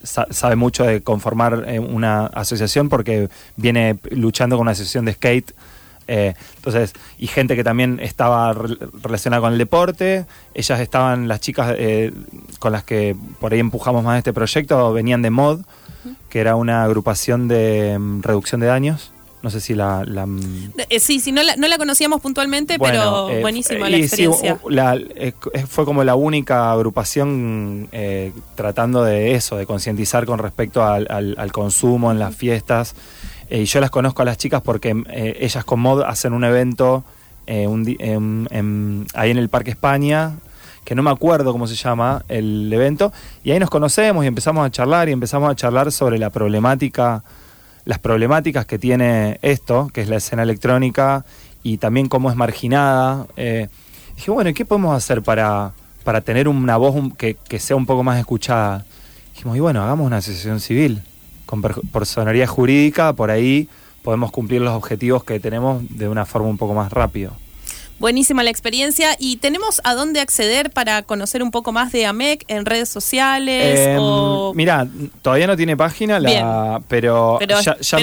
sabe 0.03 0.57
mucho 0.57 0.83
de 0.85 1.03
conformar 1.03 1.65
eh, 1.69 1.79
una 1.79 2.27
asociación 2.27 2.89
porque 2.89 3.29
viene 3.57 3.97
luchando 4.11 4.57
con 4.57 4.63
una 4.63 4.73
asociación 4.73 5.05
de 5.05 5.13
skate 5.13 5.55
Eh, 6.07 6.35
entonces, 6.57 6.93
y 7.17 7.29
gente 7.29 7.57
que 7.57 7.65
también 7.65 7.99
estaba 8.03 8.53
relacionada 9.03 9.41
con 9.41 9.53
el 9.55 9.59
deporte. 9.59 10.27
Ellas 10.53 10.81
estaban, 10.81 11.29
las 11.29 11.41
chicas 11.41 11.75
eh, 11.79 12.13
con 12.59 12.73
las 12.73 12.85
que 12.85 13.17
por 13.41 13.55
ahí 13.55 13.61
empujamos 13.61 14.05
más 14.05 14.19
este 14.19 14.35
proyecto, 14.35 14.93
venían 14.93 15.23
de 15.23 15.31
MOD, 15.31 15.63
que 16.29 16.41
era 16.41 16.57
una 16.57 16.85
agrupación 16.85 17.49
de 17.49 17.97
mm, 17.99 18.21
reducción 18.21 18.61
de 18.61 18.67
daños. 18.67 19.14
No 19.45 19.51
sé 19.51 19.61
si 19.61 19.75
la... 19.75 20.05
Eh, 20.89 20.99
sí, 20.99 21.21
sí, 21.21 21.31
no 21.31 21.43
la, 21.43 21.55
no 21.55 21.69
la 21.69 21.79
conocíamos 21.79 22.21
puntualmente, 22.21 22.79
pero 22.79 23.29
buenísima 23.41 23.89
la 23.89 23.99
experiencia. 23.99 24.59
fue 25.69 25.85
como 25.85 26.03
la 26.03 26.17
única 26.17 26.73
agrupación 26.73 27.89
tratando 28.57 29.05
de 29.05 29.35
eso, 29.35 29.57
de 29.57 29.67
concientizar 29.67 30.27
con 30.27 30.41
respecto 30.41 30.83
al, 30.83 31.07
al 31.39 31.53
consumo 31.53 32.11
en 32.11 32.19
las 32.19 32.35
fiestas. 32.35 32.97
Eh, 33.51 33.63
y 33.63 33.65
yo 33.67 33.81
las 33.81 33.91
conozco 33.91 34.23
a 34.23 34.25
las 34.25 34.39
chicas 34.39 34.63
porque 34.63 34.95
eh, 35.11 35.37
ellas 35.41 35.65
con 35.65 35.81
Mod 35.81 36.03
hacen 36.03 36.33
un 36.33 36.45
evento 36.45 37.05
eh, 37.47 37.69
ahí 39.15 39.31
en 39.31 39.39
el 39.39 39.49
Parque 39.49 39.71
España, 39.71 40.33
que 40.85 40.95
no 40.95 41.03
me 41.03 41.11
acuerdo 41.11 41.53
cómo 41.53 41.67
se 41.67 41.75
llama 41.75 42.25
el 42.29 42.73
evento, 42.73 43.13
y 43.43 43.51
ahí 43.51 43.59
nos 43.59 43.71
conocemos 43.71 44.25
y 44.25 44.29
empezamos 44.29 44.67
a 44.67 44.71
charlar 44.71 45.09
y 45.09 45.13
empezamos 45.13 45.51
a 45.51 45.55
charlar 45.55 45.93
sobre 45.93 46.19
la 46.19 46.31
problemática, 46.31 47.23
las 47.85 47.99
problemáticas 47.99 48.67
que 48.67 48.79
tiene 48.79 49.39
esto, 49.43 49.91
que 49.93 50.01
es 50.01 50.09
la 50.09 50.17
escena 50.17 50.43
electrónica, 50.43 51.25
y 51.63 51.79
también 51.79 52.09
cómo 52.09 52.31
es 52.31 52.37
marginada. 52.37 53.27
dije, 53.37 54.31
bueno, 54.31 54.51
¿y 54.51 54.55
qué 54.55 54.65
podemos 54.65 54.97
hacer 54.97 55.23
para, 55.23 55.73
para 56.05 56.21
tener 56.21 56.49
una 56.49 56.77
voz 56.77 56.95
que, 57.17 57.35
que 57.35 57.59
sea 57.59 57.77
un 57.77 57.87
poco 57.87 58.03
más 58.03 58.19
escuchada? 58.19 58.85
Dijimos, 59.33 59.57
y 59.57 59.61
bueno, 59.61 59.83
hagamos 59.83 60.07
una 60.07 60.19
asociación 60.19 60.61
civil 60.61 61.03
con 61.47 61.63
personalidad 61.63 62.47
jurídica, 62.47 63.13
por 63.13 63.31
ahí 63.31 63.69
podemos 64.03 64.31
cumplir 64.31 64.61
los 64.61 64.75
objetivos 64.75 65.25
que 65.25 65.41
tenemos 65.41 65.83
de 65.91 66.09
una 66.09 66.27
forma 66.27 66.49
un 66.49 66.59
poco 66.59 66.75
más 66.75 66.93
rápido. 66.93 67.33
Buenísima 67.99 68.43
la 68.43 68.51
experiencia. 68.51 69.17
¿Y 69.19 69.37
tenemos 69.37 69.81
a 69.85 69.95
dónde 69.95 70.21
acceder 70.21 70.71
para 70.71 71.03
conocer 71.03 71.43
un 71.43 71.51
poco 71.51 71.73
más 71.73 71.93
de 71.93 72.07
AMEC 72.07 72.45
en 72.49 72.67
redes 72.67 72.89
sociales? 72.89 73.81
Em, 73.81 74.57
mira, 74.57 74.87
todavía 75.23 75.47
no 75.47 75.57
tiene 75.57 75.77
página, 75.77 76.19
la, 76.19 76.81
pero, 76.89 77.37
pero, 77.39 77.59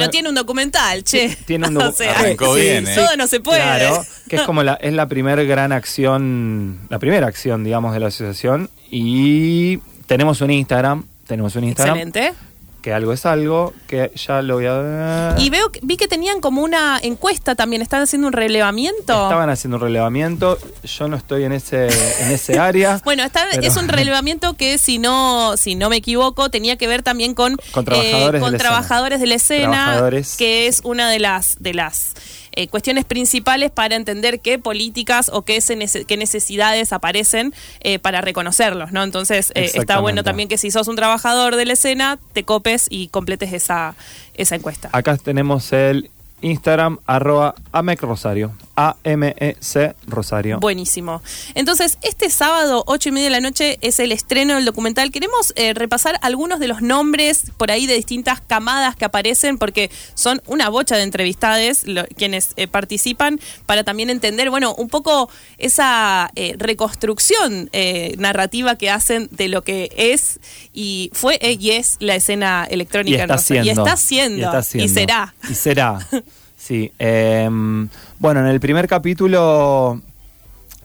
tiene 0.09 0.29
un 0.29 0.35
documental, 0.35 1.03
che. 1.03 1.37
Tiene 1.45 1.67
un 1.67 1.73
documental. 1.75 2.25
¿eh? 2.25 2.85
Todo 2.95 3.17
no 3.17 3.27
se 3.27 3.39
puede. 3.39 3.61
Claro, 3.61 4.03
que 4.29 4.37
es 4.37 4.41
como 4.45 4.63
la, 4.63 4.75
es 4.75 4.93
la 4.93 5.07
primera 5.07 5.43
gran 5.43 5.71
acción, 5.71 6.79
la 6.89 6.99
primera 6.99 7.27
acción, 7.27 7.63
digamos, 7.63 7.93
de 7.93 7.99
la 7.99 8.07
asociación. 8.07 8.69
Y 8.89 9.77
tenemos 10.07 10.41
un 10.41 10.51
Instagram. 10.51 11.05
Tenemos 11.27 11.55
un 11.55 11.63
Instagram. 11.65 11.97
Excelente 11.97 12.50
que 12.81 12.93
algo 12.93 13.13
es 13.13 13.25
algo, 13.25 13.73
que 13.87 14.11
ya 14.15 14.41
lo 14.41 14.55
voy 14.55 14.65
a... 14.67 15.35
Y 15.37 15.49
veo, 15.49 15.71
vi 15.81 15.97
que 15.97 16.07
tenían 16.07 16.41
como 16.41 16.61
una 16.61 16.99
encuesta 17.01 17.55
también, 17.55 17.81
¿están 17.81 18.01
haciendo 18.01 18.27
un 18.27 18.33
relevamiento? 18.33 19.13
Estaban 19.13 19.49
haciendo 19.49 19.77
un 19.77 19.83
relevamiento, 19.83 20.57
yo 20.83 21.07
no 21.07 21.15
estoy 21.15 21.43
en 21.43 21.53
ese, 21.53 21.87
en 22.23 22.31
ese 22.31 22.59
área. 22.59 22.99
bueno, 23.05 23.23
es 23.61 23.77
un 23.77 23.87
relevamiento 23.87 24.55
que 24.55 24.77
si 24.77 24.97
no, 24.97 25.55
si 25.57 25.75
no 25.75 25.89
me 25.89 25.97
equivoco, 25.97 26.49
tenía 26.49 26.75
que 26.77 26.87
ver 26.87 27.03
también 27.03 27.35
con, 27.35 27.57
con 27.71 27.85
trabajadores, 27.85 28.41
con 28.41 28.51
de, 28.51 28.57
la 28.57 28.63
trabajadores 28.63 29.19
de 29.19 29.27
la 29.27 29.35
escena, 29.35 30.09
que 30.37 30.67
es 30.67 30.81
una 30.83 31.09
de 31.09 31.19
las, 31.19 31.57
de 31.59 31.73
las 31.73 32.13
eh, 32.53 32.67
cuestiones 32.67 33.05
principales 33.05 33.71
para 33.71 33.95
entender 33.95 34.41
qué 34.41 34.59
políticas 34.59 35.29
o 35.33 35.43
qué, 35.43 35.59
qué 36.07 36.17
necesidades 36.17 36.93
aparecen 36.93 37.53
eh, 37.79 37.99
para 37.99 38.21
reconocerlos, 38.21 38.91
¿no? 38.91 39.03
Entonces 39.03 39.51
eh, 39.55 39.71
está 39.73 39.99
bueno 39.99 40.23
también 40.23 40.49
que 40.49 40.57
si 40.57 40.71
sos 40.71 40.87
un 40.87 40.95
trabajador 40.95 41.55
de 41.55 41.65
la 41.65 41.73
escena, 41.73 42.19
te 42.33 42.43
copes 42.43 42.87
y 42.89 43.07
completes 43.07 43.53
esa, 43.53 43.95
esa 44.33 44.55
encuesta. 44.55 44.89
Acá 44.91 45.17
tenemos 45.17 45.71
el 45.73 46.11
Instagram, 46.41 46.99
arroba 47.05 47.55
AMEC 47.71 48.01
Rosario. 48.01 48.51
A-M-E-C 48.75 49.95
Rosario. 50.07 50.59
Buenísimo. 50.59 51.21
Entonces, 51.53 51.97
este 52.01 52.29
sábado, 52.29 52.83
ocho 52.87 53.09
y 53.09 53.11
media 53.11 53.25
de 53.25 53.31
la 53.31 53.41
noche, 53.41 53.77
es 53.81 53.99
el 53.99 54.11
estreno 54.11 54.55
del 54.55 54.65
documental. 54.65 55.11
Queremos 55.11 55.53
eh, 55.55 55.73
repasar 55.73 56.17
algunos 56.21 56.59
de 56.59 56.67
los 56.67 56.81
nombres 56.81 57.51
por 57.57 57.69
ahí 57.69 57.85
de 57.85 57.95
distintas 57.95 58.41
camadas 58.41 58.95
que 58.95 59.05
aparecen, 59.05 59.57
porque 59.57 59.91
son 60.15 60.41
una 60.47 60.69
bocha 60.69 60.95
de 60.95 61.03
entrevistades 61.03 61.83
quienes 62.15 62.53
eh, 62.55 62.67
participan, 62.67 63.39
para 63.65 63.83
también 63.83 64.09
entender, 64.09 64.49
bueno, 64.49 64.73
un 64.73 64.87
poco 64.87 65.29
esa 65.57 66.31
eh, 66.35 66.55
reconstrucción 66.57 67.69
narrativa 68.17 68.77
que 68.77 68.89
hacen 68.89 69.27
de 69.31 69.47
lo 69.47 69.63
que 69.63 69.91
es 69.95 70.39
y 70.73 71.11
fue 71.13 71.39
y 71.41 71.71
es 71.71 71.97
la 71.99 72.15
escena 72.15 72.65
electrónica 72.69 73.17
y 73.17 73.21
está, 73.21 73.37
siendo, 73.37 73.65
y 73.65 73.69
está 73.69 73.95
siendo. 73.95 74.51
Y, 74.73 74.89
será. 74.89 75.33
Y 75.49 75.53
será. 75.55 75.99
Sí. 76.61 76.91
Em, 76.99 77.89
bueno, 78.19 78.41
en 78.41 78.45
el 78.45 78.59
primer 78.59 78.87
capítulo, 78.87 79.99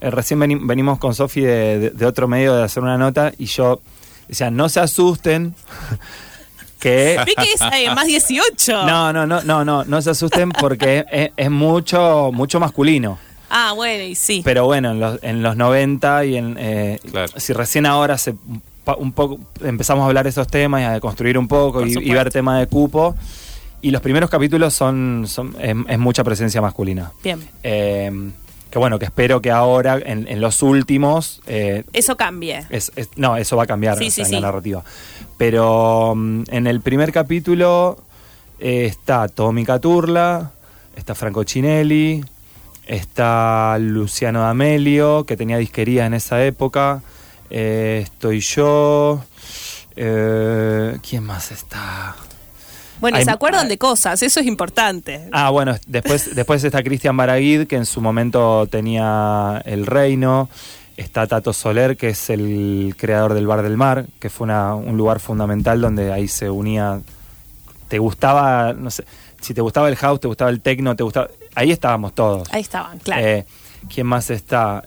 eh, 0.01 0.11
recién 0.11 0.41
venimos 0.41 0.99
con 0.99 1.15
Sofi 1.15 1.43
de, 1.43 2.07
otro 2.07 2.29
medio 2.29 2.57
de 2.57 2.65
hacer 2.65 2.83
una 2.83 2.97
nota 2.97 3.33
y 3.37 3.45
yo 3.45 3.81
decía, 4.27 4.51
no 4.51 4.71
se 4.71 4.81
asusten. 4.81 5.55
que 6.81 7.19
que 7.37 7.53
es 7.53 7.61
eh, 7.61 7.95
más 7.95 8.07
18. 8.07 8.87
No, 8.87 9.13
no, 9.13 9.27
no, 9.27 9.43
no, 9.43 9.65
no, 9.65 9.85
no 9.85 10.03
se 10.03 10.11
asusten 10.11 10.51
porque 10.51 11.05
es, 11.37 11.51
mucho, 11.51 12.31
mucho 12.33 12.59
masculino. 12.59 13.19
Ah, 13.51 13.73
bueno, 13.75 14.03
y 14.05 14.15
sí. 14.15 14.41
Pero 14.43 14.65
bueno, 14.65 14.93
en 14.93 15.01
los, 15.01 15.19
en 15.23 15.43
los 15.43 15.57
90 15.57 16.25
y 16.25 16.37
en 16.37 16.57
eh, 16.59 17.01
si 17.37 17.53
recién 17.53 17.85
ahora 17.85 18.17
se 18.17 18.35
un 18.99 19.13
poco 19.13 19.41
empezamos 19.63 20.05
a 20.05 20.07
hablar 20.07 20.25
de 20.25 20.31
esos 20.31 20.47
temas 20.47 20.81
y 20.81 20.85
a 20.85 21.01
construir 21.01 21.37
un 21.37 21.49
poco 21.49 21.85
y, 21.85 21.93
y, 21.99 22.11
ver 22.13 22.31
tema 22.31 22.61
de 22.61 22.69
cupo, 22.69 23.17
y 23.83 23.91
los 23.91 24.01
primeros 24.01 24.31
capítulos 24.31 24.75
son, 24.75 25.25
son 25.27 25.55
es, 25.61 25.99
mucha 25.99 26.25
presencia 26.25 26.61
masculina. 26.61 27.13
Bien. 27.23 27.41
Eh, 27.63 28.31
que 28.71 28.79
bueno, 28.79 28.99
que 28.99 29.05
espero 29.05 29.41
que 29.41 29.51
ahora, 29.51 29.99
en, 30.05 30.41
los 30.41 30.63
últimos... 30.63 31.41
Eh, 31.47 31.85
eso 31.93 32.17
cambie. 32.17 32.67
no, 33.17 33.37
eso 33.37 33.57
va 33.57 33.63
a 33.63 33.67
cambiar 33.67 34.03
en 34.03 34.33
la 34.33 34.41
narrativa. 34.41 34.83
Pero 35.37 36.15
mm, 36.17 36.45
en 36.49 36.67
el 36.67 36.81
primer 36.81 37.13
capítulo 37.13 37.99
eh, 38.59 38.87
está 38.87 39.29
Tommy 39.29 39.65
Caturla, 39.65 40.51
está 40.97 41.15
Franco 41.15 41.45
Cinelli, 41.45 42.25
está 42.87 43.77
Luciano 43.79 44.41
D'Amelio, 44.41 45.25
que 45.25 45.37
tenía 45.37 45.59
disquería 45.59 46.07
en 46.07 46.15
esa 46.15 46.45
época, 46.45 47.03
estoy 47.51 48.41
yo... 48.41 49.23
¿Quién 49.95 51.25
más 51.25 51.53
está? 51.53 52.17
Bueno, 53.01 53.21
se 53.23 53.31
acuerdan 53.31 53.69
de 53.69 53.79
cosas, 53.79 54.23
eso 54.23 54.41
es 54.41 54.47
importante. 54.47 55.29
Ah, 55.33 55.51
bueno, 55.51 55.77
después, 55.87 56.35
después 56.35 56.65
está 56.65 56.83
Cristian 56.83 57.17
Baraguid, 57.17 57.67
que 57.67 57.77
en 57.77 57.87
su 57.87 58.01
momento 58.01 58.67
tenía 58.67 59.63
El 59.65 59.87
Reino. 59.87 60.49
Está 60.97 61.27
Tato 61.27 61.53
Soler, 61.53 61.99
que 61.99 62.09
es 62.09 62.31
el 62.31 62.95
creador 62.97 63.35
del 63.35 63.47
Bar 63.47 63.63
del 63.63 63.77
Mar, 63.77 64.07
que 64.19 64.31
fue 64.31 64.47
un 64.47 64.97
lugar 64.97 65.21
fundamental 65.21 65.81
donde 65.81 66.11
ahí 66.11 66.27
se 66.27 66.49
unía. 66.49 67.01
Te 67.89 67.99
gustaba, 67.99 68.73
no 68.73 68.91
sé, 68.91 69.05
si 69.41 69.53
te 69.53 69.61
gustaba 69.61 69.89
el 69.89 69.97
house, 69.97 70.21
te 70.21 70.29
gustaba 70.29 70.51
el 70.51 70.63
techno, 70.63 70.97
te 70.97 71.03
gustaba. 71.03 71.29
Ahí 71.55 71.71
estábamos 71.71 72.15
todos. 72.15 72.49
Ahí 72.51 72.63
estaban, 72.63 72.99
claro. 72.99 73.27
Eh, 73.27 73.47
¿Quién 73.93 74.07
más 74.07 74.31
está? 74.31 74.85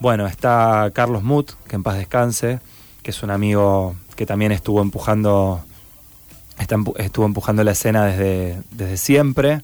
Bueno, 0.00 0.26
está 0.26 0.90
Carlos 0.92 1.22
Mut, 1.22 1.52
que 1.68 1.76
en 1.76 1.84
paz 1.84 1.96
descanse, 1.96 2.58
que 3.02 3.12
es 3.12 3.22
un 3.22 3.30
amigo 3.30 3.94
que 4.16 4.26
también 4.26 4.50
estuvo 4.50 4.82
empujando 4.82 5.64
estuvo 6.58 7.26
empujando 7.26 7.64
la 7.64 7.72
escena 7.72 8.06
desde, 8.06 8.62
desde 8.70 8.96
siempre, 8.96 9.62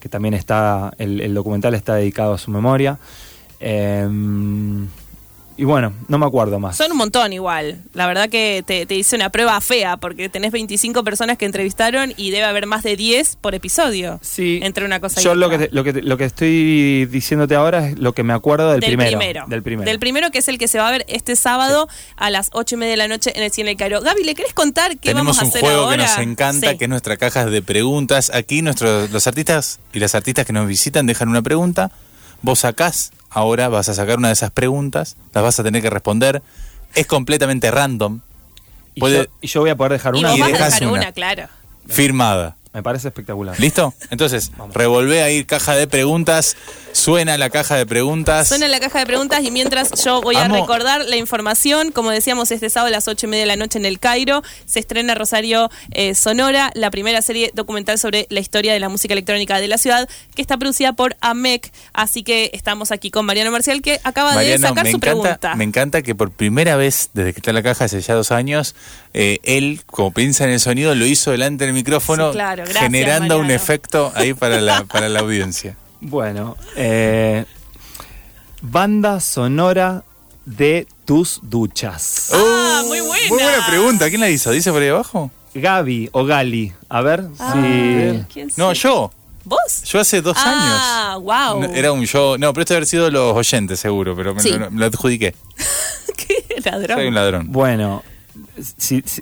que 0.00 0.08
también 0.08 0.34
está, 0.34 0.92
el, 0.98 1.20
el 1.20 1.34
documental 1.34 1.74
está 1.74 1.94
dedicado 1.94 2.34
a 2.34 2.38
su 2.38 2.50
memoria. 2.50 2.98
Em, 3.60 4.86
y 5.56 5.64
bueno, 5.64 5.92
no 6.08 6.18
me 6.18 6.26
acuerdo 6.26 6.58
más. 6.60 6.76
Son 6.76 6.92
un 6.92 6.98
montón 6.98 7.32
igual. 7.32 7.82
La 7.94 8.06
verdad 8.06 8.28
que 8.28 8.62
te, 8.66 8.86
te, 8.86 8.94
hice 8.94 9.16
una 9.16 9.30
prueba 9.30 9.60
fea 9.60 9.96
porque 9.96 10.28
tenés 10.28 10.52
25 10.52 11.02
personas 11.02 11.38
que 11.38 11.46
entrevistaron 11.46 12.12
y 12.16 12.30
debe 12.30 12.44
haber 12.44 12.66
más 12.66 12.82
de 12.82 12.96
10 12.96 13.36
por 13.36 13.54
episodio. 13.54 14.18
Sí. 14.22 14.60
Entre 14.62 14.84
una 14.84 15.00
cosa 15.00 15.20
yo 15.20 15.34
y 15.34 15.36
lo 15.36 15.48
que, 15.48 15.68
lo 15.72 15.84
que 15.84 16.02
lo 16.02 16.16
que 16.16 16.24
estoy 16.24 17.06
diciéndote 17.06 17.54
ahora 17.54 17.88
es 17.88 17.98
lo 17.98 18.12
que 18.12 18.22
me 18.22 18.32
acuerdo 18.32 18.70
del, 18.72 18.80
primero, 18.80 19.18
Del 19.46 19.62
primero. 19.62 19.90
Del 19.90 19.98
primero 19.98 20.30
que 20.30 20.38
es 20.38 20.48
el 20.48 20.58
que 20.58 20.68
se 20.68 20.78
va 20.78 20.88
a 20.88 20.90
ver 20.90 21.04
este 21.08 21.36
sábado 21.36 21.88
a 22.16 22.30
las 22.30 22.50
8 22.52 22.74
y 22.74 22.78
media 22.78 22.90
de 22.92 22.96
la 22.98 23.08
noche 23.08 23.32
en 23.34 23.42
el 23.42 23.50
Cine 23.50 23.70
del 23.70 23.76
Cairo. 23.76 24.00
Gaby, 24.00 24.24
¿le 24.24 24.34
querés 24.34 24.52
contar 24.52 24.98
qué 24.98 25.14
vamos 25.14 25.38
a 25.38 25.42
hacer 25.42 25.64
ahora? 25.64 25.70
Tenemos 25.70 25.82
un 25.82 25.88
juego 25.88 25.90
que 25.90 25.96
nos 25.96 26.32
encanta, 26.32 26.76
que 26.76 26.84
es 26.84 26.88
nuestra 26.88 27.16
caja 27.16 27.46
de 27.46 27.62
preguntas. 27.62 28.30
Aquí 28.34 28.62
nuestros, 28.62 29.10
los 29.10 29.26
artistas 29.26 29.80
y 29.92 30.00
las 30.00 30.14
artistas 30.14 30.44
que 30.44 30.52
nos 30.52 30.68
visitan 30.68 31.06
dejan 31.06 31.28
una 31.28 31.42
pregunta. 31.42 31.90
Vos 32.42 32.60
sacás 32.60 33.12
ahora 33.30 33.68
vas 33.68 33.88
a 33.88 33.94
sacar 33.94 34.18
una 34.18 34.28
de 34.28 34.34
esas 34.34 34.50
preguntas, 34.50 35.16
las 35.34 35.44
vas 35.44 35.60
a 35.60 35.62
tener 35.62 35.82
que 35.82 35.90
responder. 35.90 36.42
Es 36.94 37.06
completamente 37.06 37.70
random. 37.70 38.20
Y, 38.94 39.00
yo, 39.42 39.60
voy 39.60 39.70
a 39.70 39.76
poder 39.76 39.92
dejar 39.92 40.14
una. 40.14 40.34
Y, 40.34 40.40
dejar 40.40 40.86
una, 40.86 41.12
claro. 41.12 41.48
Firmada. 41.86 42.56
Me 42.72 42.82
parece 42.82 43.08
espectacular. 43.08 43.58
¿Listo? 43.60 43.92
Entonces, 44.10 44.52
revolvé 44.72 45.22
ahí 45.22 45.44
caja 45.44 45.74
de 45.74 45.86
preguntas, 45.86 46.56
Suena 47.06 47.38
la 47.38 47.50
caja 47.50 47.76
de 47.76 47.86
preguntas. 47.86 48.48
Suena 48.48 48.66
la 48.66 48.80
caja 48.80 48.98
de 48.98 49.06
preguntas 49.06 49.40
y 49.44 49.52
mientras 49.52 49.92
yo 50.02 50.20
voy 50.20 50.34
a 50.34 50.48
recordar 50.48 51.04
la 51.04 51.14
información, 51.14 51.92
como 51.92 52.10
decíamos, 52.10 52.50
este 52.50 52.68
sábado 52.68 52.88
a 52.88 52.90
las 52.90 53.06
ocho 53.06 53.26
y 53.26 53.30
media 53.30 53.44
de 53.44 53.46
la 53.46 53.54
noche 53.54 53.78
en 53.78 53.84
el 53.84 54.00
Cairo 54.00 54.42
se 54.64 54.80
estrena 54.80 55.14
Rosario 55.14 55.70
eh, 55.92 56.16
Sonora, 56.16 56.72
la 56.74 56.90
primera 56.90 57.22
serie 57.22 57.52
documental 57.54 58.00
sobre 58.00 58.26
la 58.28 58.40
historia 58.40 58.72
de 58.72 58.80
la 58.80 58.88
música 58.88 59.14
electrónica 59.14 59.60
de 59.60 59.68
la 59.68 59.78
ciudad, 59.78 60.08
que 60.34 60.42
está 60.42 60.56
producida 60.56 60.94
por 60.94 61.16
AMEC. 61.20 61.70
Así 61.92 62.24
que 62.24 62.50
estamos 62.52 62.90
aquí 62.90 63.12
con 63.12 63.24
Mariano 63.24 63.52
Marcial, 63.52 63.82
que 63.82 64.00
acaba 64.02 64.36
de 64.36 64.58
sacar 64.58 64.90
su 64.90 64.98
pregunta. 64.98 65.54
Me 65.54 65.62
encanta 65.62 66.02
que 66.02 66.16
por 66.16 66.32
primera 66.32 66.74
vez, 66.74 67.10
desde 67.12 67.34
que 67.34 67.38
está 67.38 67.52
en 67.52 67.54
la 67.54 67.62
caja 67.62 67.84
hace 67.84 68.00
ya 68.00 68.14
dos 68.14 68.32
años, 68.32 68.74
eh, 69.14 69.38
él, 69.44 69.82
como 69.86 70.10
piensa 70.12 70.42
en 70.42 70.50
el 70.50 70.58
sonido, 70.58 70.92
lo 70.96 71.06
hizo 71.06 71.30
delante 71.30 71.66
del 71.66 71.72
micrófono, 71.72 72.32
generando 72.80 73.38
un 73.38 73.52
efecto 73.52 74.10
ahí 74.16 74.34
para 74.34 74.60
la, 74.60 74.82
para 74.82 75.08
la 75.08 75.20
audiencia. 75.20 75.76
Bueno, 76.00 76.56
eh, 76.76 77.44
banda 78.62 79.20
sonora 79.20 80.04
de 80.44 80.86
tus 81.04 81.40
duchas. 81.42 82.30
Ah, 82.32 82.82
muy 82.86 83.00
buena. 83.00 83.28
Muy 83.28 83.42
buena 83.42 83.66
pregunta. 83.66 84.08
¿Quién 84.08 84.20
la 84.20 84.30
hizo? 84.30 84.50
¿Dice 84.50 84.70
por 84.70 84.82
ahí 84.82 84.88
abajo? 84.88 85.30
Gaby 85.54 86.10
o 86.12 86.24
Gali. 86.24 86.72
A 86.88 87.00
ver 87.00 87.28
ah, 87.38 87.54
si. 88.28 88.50
no, 88.56 88.72
yo. 88.72 89.10
¿Vos? 89.44 89.82
Yo 89.84 90.00
hace 90.00 90.20
dos 90.22 90.36
ah, 90.40 91.14
años. 91.14 91.22
wow. 91.22 91.70
Era 91.72 91.92
un 91.92 92.04
show. 92.04 92.36
No, 92.36 92.52
pero 92.52 92.62
esto 92.62 92.74
haber 92.74 92.86
sido 92.86 93.10
los 93.10 93.34
oyentes, 93.36 93.78
seguro, 93.78 94.16
pero 94.16 94.34
me, 94.34 94.42
lo, 94.42 94.86
adjudiqué. 94.86 95.34
¿Qué 96.16 96.60
ladrón? 96.64 96.98
Soy 96.98 97.06
un 97.06 97.14
ladrón. 97.14 97.52
Bueno, 97.52 98.02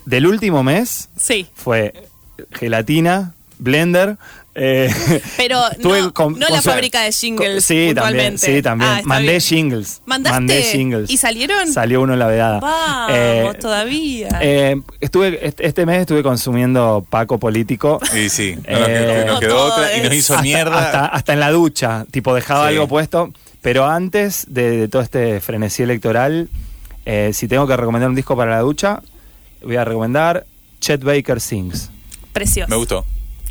del 0.07 0.27
último 0.27 0.63
mes. 0.63 1.11
Sí. 1.17 1.47
Fue 1.55 2.09
gelatina, 2.53 3.35
blender, 3.59 4.17
eh, 4.55 4.89
Pero 5.37 5.61
no, 5.79 6.49
la 6.49 6.63
fábrica 6.63 7.03
de 7.03 7.13
jingles. 7.13 7.65
Sí, 7.65 7.93
también. 7.95 8.39
Sí, 8.39 8.63
también. 8.63 8.91
Ah, 8.91 9.01
Mandé 9.05 9.41
jingles. 9.41 10.03
¿Mandaste? 10.07 10.35
Mandé 10.35 10.63
jingles. 10.63 11.11
¿Y 11.11 11.17
salieron? 11.17 11.73
Salió 11.73 12.03
uno 12.03 12.13
en 12.13 12.19
la 12.19 12.27
vedada. 12.27 12.61
Vamos, 12.61 13.11
eh, 13.13 13.53
todavía. 13.61 14.29
Eh, 14.41 14.81
estuve, 15.01 15.41
este 15.59 15.87
mes 15.87 16.01
estuve 16.01 16.23
consumiendo 16.23 17.05
Paco 17.09 17.39
político. 17.39 17.99
Sí, 18.13 18.29
sí. 18.29 18.57
nos, 18.57 19.41
quedó 19.41 19.65
otra 19.65 19.97
y 19.97 20.03
nos 20.03 20.15
hizo 20.15 20.41
mierda. 20.41 21.07
Hasta, 21.07 21.33
en 21.33 21.41
la 21.41 21.51
ducha. 21.51 22.07
Tipo, 22.11 22.35
dejaba 22.35 22.69
algo 22.69 22.87
puesto. 22.87 23.33
Pero 23.61 23.87
antes 23.87 24.47
de, 24.49 24.89
todo 24.89 25.03
este 25.03 25.41
frenesí 25.41 25.83
electoral, 25.83 26.49
si 27.33 27.49
tengo 27.49 27.67
que 27.67 27.77
recomendar 27.77 28.09
un 28.09 28.17
disco 28.17 28.37
para 28.37 28.53
la 28.53 28.61
ducha, 28.61 29.03
voy 29.63 29.77
a 29.77 29.85
recomendar 29.85 30.47
Chet 30.81 31.03
Baker 31.03 31.41
Sings. 31.41 31.91
Precioso. 32.33 32.69
Me 32.69 32.77
gustó. 32.77 33.05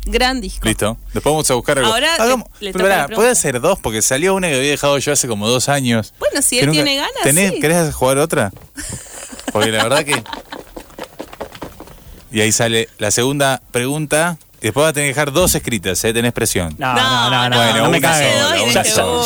Gran 0.06 0.40
disco. 0.40 0.66
Listo. 0.66 0.98
Después 1.12 1.32
vamos 1.32 1.50
a 1.50 1.54
buscar 1.54 1.78
algo. 1.78 1.92
Ahora 1.92 2.16
le, 2.60 2.72
puede 3.14 3.34
ser 3.34 3.60
dos, 3.60 3.78
porque 3.80 4.02
salió 4.02 4.34
una 4.34 4.48
que 4.48 4.56
había 4.56 4.70
dejado 4.70 4.98
yo 4.98 5.12
hace 5.12 5.26
como 5.28 5.48
dos 5.48 5.68
años. 5.68 6.12
Bueno, 6.18 6.42
si 6.42 6.58
él 6.58 6.70
tiene 6.70 6.96
ganas. 6.96 7.12
sí. 7.22 7.60
¿Querés 7.60 7.94
jugar 7.94 8.18
otra? 8.18 8.52
Porque 9.52 9.70
la 9.70 9.84
verdad 9.84 10.04
que. 10.04 10.22
Y 12.32 12.40
ahí 12.40 12.52
sale 12.52 12.88
la 12.98 13.10
segunda 13.10 13.62
pregunta. 13.70 14.36
Y 14.60 14.68
después 14.68 14.84
vas 14.84 14.90
a 14.90 14.92
tener 14.94 15.08
que 15.08 15.14
dejar 15.14 15.32
dos 15.32 15.54
escritas, 15.54 16.02
¿eh? 16.04 16.12
Tenés 16.12 16.32
presión. 16.32 16.74
No, 16.78 16.94
no, 16.94 17.30
no, 17.30 17.48
no. 17.50 17.56
Bueno, 17.56 17.84
no 17.84 17.90
me 17.90 18.00
cago. 18.00 18.18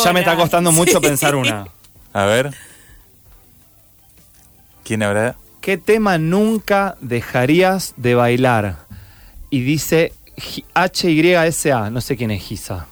Ya, 0.03 0.13
me 0.13 0.19
está 0.19 0.35
costando 0.35 0.71
mucho 0.73 1.01
pensar 1.01 1.35
una. 1.35 1.65
A 2.13 2.25
ver. 2.25 2.51
¿Quién 4.83 5.03
habrá? 5.03 5.35
¿Qué 5.61 5.77
tema 5.77 6.17
nunca 6.17 6.95
dejarías 7.01 7.93
de 7.97 8.15
bailar? 8.15 8.77
Y 9.49 9.61
dice 9.61 10.13
H-Y-S-A, 10.73 11.89
no 11.89 12.01
sé 12.01 12.17
quién 12.17 12.31
es 12.31 12.41
Giza. 12.43 12.87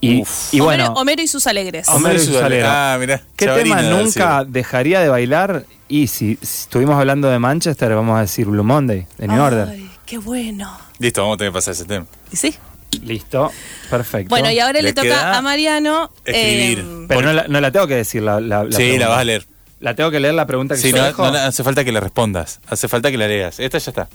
Y, 0.00 0.60
bueno. 0.60 0.92
Homero, 0.94 1.22
y 1.22 1.26
sus 1.26 1.46
alegres. 1.46 1.88
Homero 1.88 2.16
y 2.16 2.24
sus 2.24 2.36
alegres. 2.36 2.68
Ah, 2.68 2.96
mirá. 3.00 3.22
¿Qué 3.36 3.46
tema 3.46 3.82
nunca 3.82 4.44
dejaría 4.44 5.00
de 5.00 5.08
bailar? 5.08 5.64
Y 5.88 6.08
si, 6.08 6.38
estuvimos 6.40 6.96
hablando 6.96 7.28
de 7.28 7.38
Manchester, 7.38 7.94
vamos 7.94 8.18
a 8.18 8.22
decir 8.22 8.46
Blue 8.46 8.64
Monday, 8.64 9.06
de 9.18 9.28
New 9.28 9.36
Ay, 9.36 9.46
Order. 9.46 9.78
qué 10.04 10.18
bueno. 10.18 10.78
Listo, 10.98 11.22
vamos 11.22 11.36
a 11.36 11.38
tener 11.38 11.52
que 11.52 11.54
pasar 11.54 11.74
ese 11.74 11.84
tema. 11.84 12.06
¿Y 12.32 12.36
sí? 12.36 12.54
Listo, 13.02 13.52
perfecto. 13.90 14.30
Bueno, 14.30 14.50
y 14.50 14.58
ahora 14.58 14.80
le, 14.80 14.92
toca 14.92 15.36
a 15.36 15.42
Mariano 15.42 16.10
escribir. 16.24 16.78
Eh, 16.80 17.04
Pero 17.08 17.48
no 17.48 17.60
la, 17.60 17.70
tengo 17.70 17.86
que 17.86 17.96
decir 17.96 18.22
la, 18.22 18.40
la, 18.40 18.66
Sí, 18.70 18.98
la 18.98 19.08
vas 19.08 19.20
a 19.20 19.24
leer. 19.24 19.46
La 19.80 19.94
tengo 19.94 20.10
que 20.10 20.20
leer 20.20 20.34
la 20.34 20.46
pregunta 20.46 20.74
que 20.74 20.80
sí, 20.80 20.92
no, 20.92 21.12
no 21.12 21.24
hace 21.26 21.62
falta 21.62 21.84
que 21.84 21.92
le 21.92 22.00
respondas, 22.00 22.60
hace 22.66 22.88
falta 22.88 23.10
que 23.10 23.18
la 23.18 23.28
leas. 23.28 23.60
Esta 23.60 23.76
ya 23.78 23.90
está. 23.90 24.08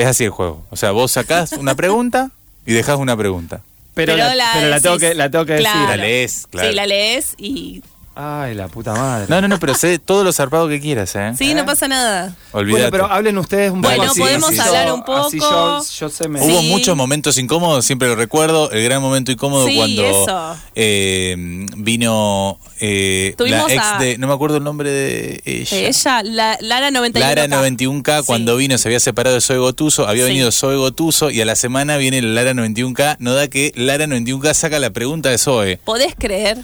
Es 0.00 0.06
así 0.06 0.24
el 0.24 0.30
juego. 0.30 0.64
O 0.70 0.76
sea, 0.76 0.92
vos 0.92 1.12
sacás 1.12 1.52
una 1.52 1.74
pregunta 1.74 2.30
y 2.64 2.72
dejás 2.72 2.96
una 2.96 3.16
pregunta. 3.16 3.60
Pero, 3.92 4.16
la, 4.16 4.80
tengo 4.80 4.98
que, 4.98 5.14
la 5.14 5.30
tengo 5.30 5.44
que 5.44 5.54
decir. 5.54 5.66
La 5.66 5.96
lees, 5.96 6.46
claro. 6.50 6.70
Sí, 6.70 6.74
la 6.74 6.86
lees 6.86 7.34
y 7.36 7.82
Ay, 8.14 8.54
la 8.54 8.66
puta 8.66 8.92
madre. 8.92 9.26
No, 9.28 9.40
no, 9.40 9.46
no, 9.46 9.60
pero 9.60 9.74
sé 9.74 9.98
todo 10.00 10.24
lo 10.24 10.32
zarpado 10.32 10.68
que 10.68 10.80
quieras, 10.80 11.14
¿eh? 11.14 11.32
Sí, 11.38 11.54
no 11.54 11.64
pasa 11.64 11.86
nada. 11.86 12.34
Olvídate. 12.50 12.82
Bueno, 12.82 12.90
pero 12.90 13.06
hablen 13.06 13.38
ustedes 13.38 13.70
un 13.70 13.80
poco. 13.80 13.94
Bueno, 13.94 14.12
podemos 14.14 14.58
hablar 14.58 14.92
un 14.92 15.04
poco. 15.04 15.30
yo, 15.30 16.08
sé 16.10 16.28
me... 16.28 16.40
Hubo 16.40 16.62
muchos 16.62 16.96
momentos 16.96 17.38
incómodos, 17.38 17.84
siempre 17.84 18.08
lo 18.08 18.16
recuerdo. 18.16 18.70
El 18.72 18.82
gran 18.82 19.00
momento 19.00 19.30
incómodo 19.30 19.66
cuando 19.74 20.58
eh, 20.74 21.66
vino 21.76 22.58
eh, 22.80 23.34
la 23.38 23.66
ex 23.68 23.98
de. 24.00 24.18
No 24.18 24.26
me 24.26 24.34
acuerdo 24.34 24.56
el 24.56 24.64
nombre 24.64 24.90
de 24.90 25.42
ella. 25.44 25.76
De 25.76 25.86
ella, 25.86 26.22
la, 26.24 26.58
Lara 26.60 26.90
91K. 26.90 27.18
Lara 27.20 27.46
91K, 27.46 28.24
cuando 28.24 28.56
vino, 28.56 28.76
se 28.76 28.88
había 28.88 29.00
separado 29.00 29.36
de 29.36 29.40
Zoe 29.40 29.58
Gotuso. 29.58 30.08
Había 30.08 30.24
venido 30.24 30.50
Zoe 30.50 30.76
Gotuso 30.76 31.30
y 31.30 31.40
a 31.40 31.44
la 31.44 31.54
semana 31.54 31.96
viene 31.96 32.20
la 32.22 32.42
Lara 32.42 32.52
91K. 32.54 33.16
No 33.20 33.34
da 33.34 33.46
que 33.46 33.72
Lara 33.76 34.06
91K 34.06 34.52
saca 34.54 34.80
la 34.80 34.90
pregunta 34.90 35.28
de 35.28 35.38
Zoe. 35.38 35.78
¿Podés 35.84 36.14
creer? 36.18 36.58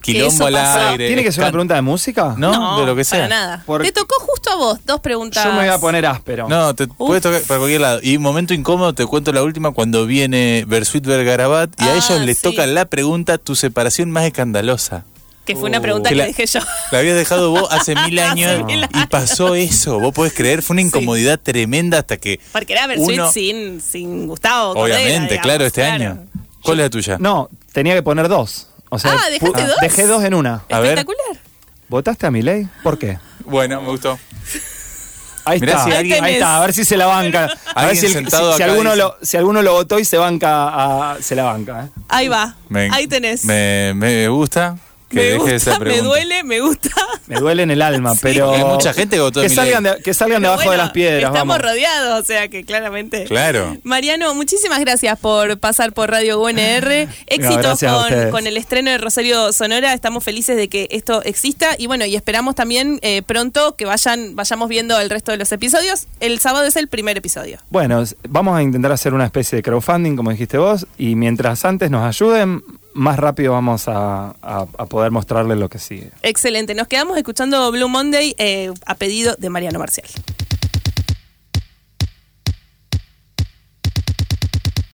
Quilombo 0.00 0.46
al 0.46 0.56
aire. 0.56 1.06
¿Tiene 1.06 1.22
que 1.22 1.32
ser 1.32 1.44
una 1.44 1.50
pregunta 1.50 1.74
de 1.74 1.82
música? 1.82 2.34
No, 2.36 2.80
de 2.80 2.86
lo 2.86 2.96
que 2.96 3.04
sea. 3.04 3.28
Para 3.28 3.28
nada. 3.28 3.64
Te 3.82 3.92
tocó 3.92 4.16
justo 4.20 4.50
a 4.50 4.56
vos, 4.56 4.78
dos 4.84 5.00
preguntas. 5.00 5.44
Yo 5.44 5.52
me 5.52 5.60
voy 5.60 5.68
a 5.68 5.78
poner 5.78 6.06
áspero. 6.06 6.48
No, 6.48 6.74
te 6.74 6.86
puedes 6.86 7.22
tocar 7.22 7.42
para 7.42 7.58
cualquier 7.58 7.80
lado. 7.80 8.00
Y 8.02 8.18
momento 8.18 8.54
incómodo, 8.54 8.92
te 8.92 9.06
cuento 9.06 9.32
la 9.32 9.42
última, 9.42 9.72
cuando 9.72 10.06
viene 10.06 10.64
Bersuit 10.66 11.04
Vergarabat 11.04 11.70
y 11.80 11.84
a 11.84 11.92
ah, 11.92 11.96
ellos 11.96 12.20
les 12.22 12.40
toca 12.40 12.66
la 12.66 12.86
pregunta, 12.86 13.38
tu 13.38 13.54
separación 13.54 14.10
más 14.10 14.24
escandalosa. 14.24 15.04
Que 15.44 15.56
fue 15.56 15.70
una 15.70 15.80
pregunta 15.80 16.10
que, 16.10 16.14
le 16.14 16.26
dejé 16.26 16.44
yo. 16.44 16.60
La 16.90 16.98
habías 16.98 17.16
dejado 17.16 17.50
vos 17.50 17.68
hace 17.70 17.94
mil 17.94 18.18
años 18.18 18.64
y 18.68 19.06
pasó 19.06 19.54
eso. 19.54 19.98
Vos 19.98 20.12
podés 20.12 20.34
creer, 20.34 20.62
fue 20.62 20.74
una 20.74 20.82
incomodidad 20.82 21.40
tremenda 21.40 22.00
hasta 22.00 22.18
que. 22.18 22.38
Porque 22.52 22.74
era 22.74 22.86
Bersuit 22.86 23.22
sin, 23.32 23.80
sin 23.80 24.26
Gustavo. 24.26 24.72
Obviamente, 24.72 25.40
claro, 25.40 25.64
este 25.64 25.84
año. 25.84 26.26
¿Cuál 26.62 26.80
es 26.80 26.84
la 26.84 26.90
tuya? 26.90 27.16
No, 27.18 27.48
tenía 27.72 27.94
que 27.94 28.02
poner 28.02 28.28
dos 28.28 28.67
ah, 28.90 29.30
¿dejaste 29.30 29.66
dos? 29.66 29.76
Dejé 29.80 30.06
dos 30.06 30.24
en 30.24 30.34
una. 30.34 30.62
Espectacular. 30.68 31.42
¿Votaste 31.88 32.26
a 32.26 32.30
mi 32.30 32.42
ley? 32.42 32.68
¿Por 32.82 32.98
qué? 32.98 33.18
Bueno, 33.44 33.80
me 33.80 33.88
gustó. 33.88 34.18
Ahí 35.44 35.58
está, 35.62 35.84
ahí, 35.84 36.12
está, 36.12 36.58
a 36.58 36.60
ver 36.60 36.74
si 36.74 36.84
se 36.84 36.96
la 36.98 37.06
banca. 37.06 37.48
A 37.74 37.86
ver 37.86 37.96
si, 37.96 38.14
alguno 38.62 38.94
lo, 38.94 39.16
si 39.22 39.38
alguno 39.38 39.62
lo 39.62 39.72
votó 39.72 39.98
y 39.98 40.04
se 40.04 40.18
banca, 40.18 41.16
se 41.20 41.34
la 41.34 41.44
banca. 41.44 41.84
¿eh? 41.84 41.88
Ahí 42.08 42.28
va, 42.28 42.56
ahí 42.92 43.06
tenés. 43.06 43.44
Me, 43.44 43.94
me 43.94 44.28
gusta 44.28 44.76
me 45.10 45.36
gusta, 45.36 45.78
Me 45.78 46.00
duele, 46.00 46.44
me 46.44 46.60
gusta. 46.60 46.90
Me 47.26 47.36
duele 47.36 47.62
en 47.62 47.70
el 47.70 47.82
alma, 47.82 48.14
pero. 48.20 48.52
Hay 48.52 48.64
mucha 48.64 48.92
gente 48.92 49.16
que 49.16 49.22
votó 49.22 49.40
Que 49.40 49.48
salgan, 49.48 49.84
de, 49.84 50.02
que 50.02 50.14
salgan 50.14 50.42
debajo 50.42 50.70
de 50.70 50.76
las 50.76 50.90
piedras. 50.90 51.32
Estamos 51.32 51.58
rodeados, 51.60 52.20
o 52.20 52.24
sea 52.24 52.48
que 52.48 52.64
claramente. 52.64 53.24
Claro. 53.24 53.76
Mariano, 53.84 54.34
muchísimas 54.34 54.80
gracias 54.80 55.18
por 55.18 55.58
pasar 55.58 55.92
por 55.92 56.10
Radio 56.10 56.40
UNR. 56.40 57.08
Éxitos 57.26 57.80
con, 58.30 58.46
el 58.46 58.56
estreno 58.56 58.90
de 58.90 58.98
Rosario 58.98 59.52
Sonora. 59.52 59.94
Estamos 59.94 60.24
felices 60.24 60.56
de 60.56 60.68
que 60.68 60.88
esto 60.90 61.22
exista. 61.22 61.74
Y 61.78 61.86
bueno, 61.86 62.04
y 62.04 62.16
esperamos 62.16 62.54
también 62.54 62.98
eh, 63.02 63.22
pronto 63.22 63.76
que 63.76 63.84
vayan, 63.84 64.36
vayamos 64.36 64.68
viendo 64.68 64.98
el 65.00 65.10
resto 65.10 65.32
de 65.32 65.38
los 65.38 65.50
episodios. 65.52 66.06
El 66.20 66.38
sábado 66.38 66.66
es 66.66 66.76
el 66.76 66.88
primer 66.88 67.16
episodio. 67.16 67.58
Bueno, 67.70 68.04
vamos 68.28 68.56
a 68.56 68.62
intentar 68.62 68.92
hacer 68.92 69.14
una 69.14 69.24
especie 69.24 69.56
de 69.56 69.62
crowdfunding, 69.62 70.16
como 70.16 70.30
dijiste 70.30 70.58
vos. 70.58 70.86
Y 70.96 71.14
mientras 71.14 71.64
antes 71.64 71.90
nos 71.90 72.04
ayuden, 72.04 72.62
más 72.98 73.16
rápido 73.16 73.52
vamos 73.52 73.84
a, 73.86 74.34
poder 74.90 75.10
mostrarles 75.10 75.56
lo 75.56 75.68
que 75.68 75.78
sigue. 75.78 76.10
Excelente. 76.22 76.74
Nos 76.74 76.88
quedamos 76.88 77.16
escuchando 77.16 77.70
Blue 77.70 77.88
Monday 77.88 78.34
eh, 78.38 78.72
a 78.86 78.94
pedido 78.96 79.36
de 79.38 79.48
Mariano 79.50 79.78
Marcial. 79.78 80.06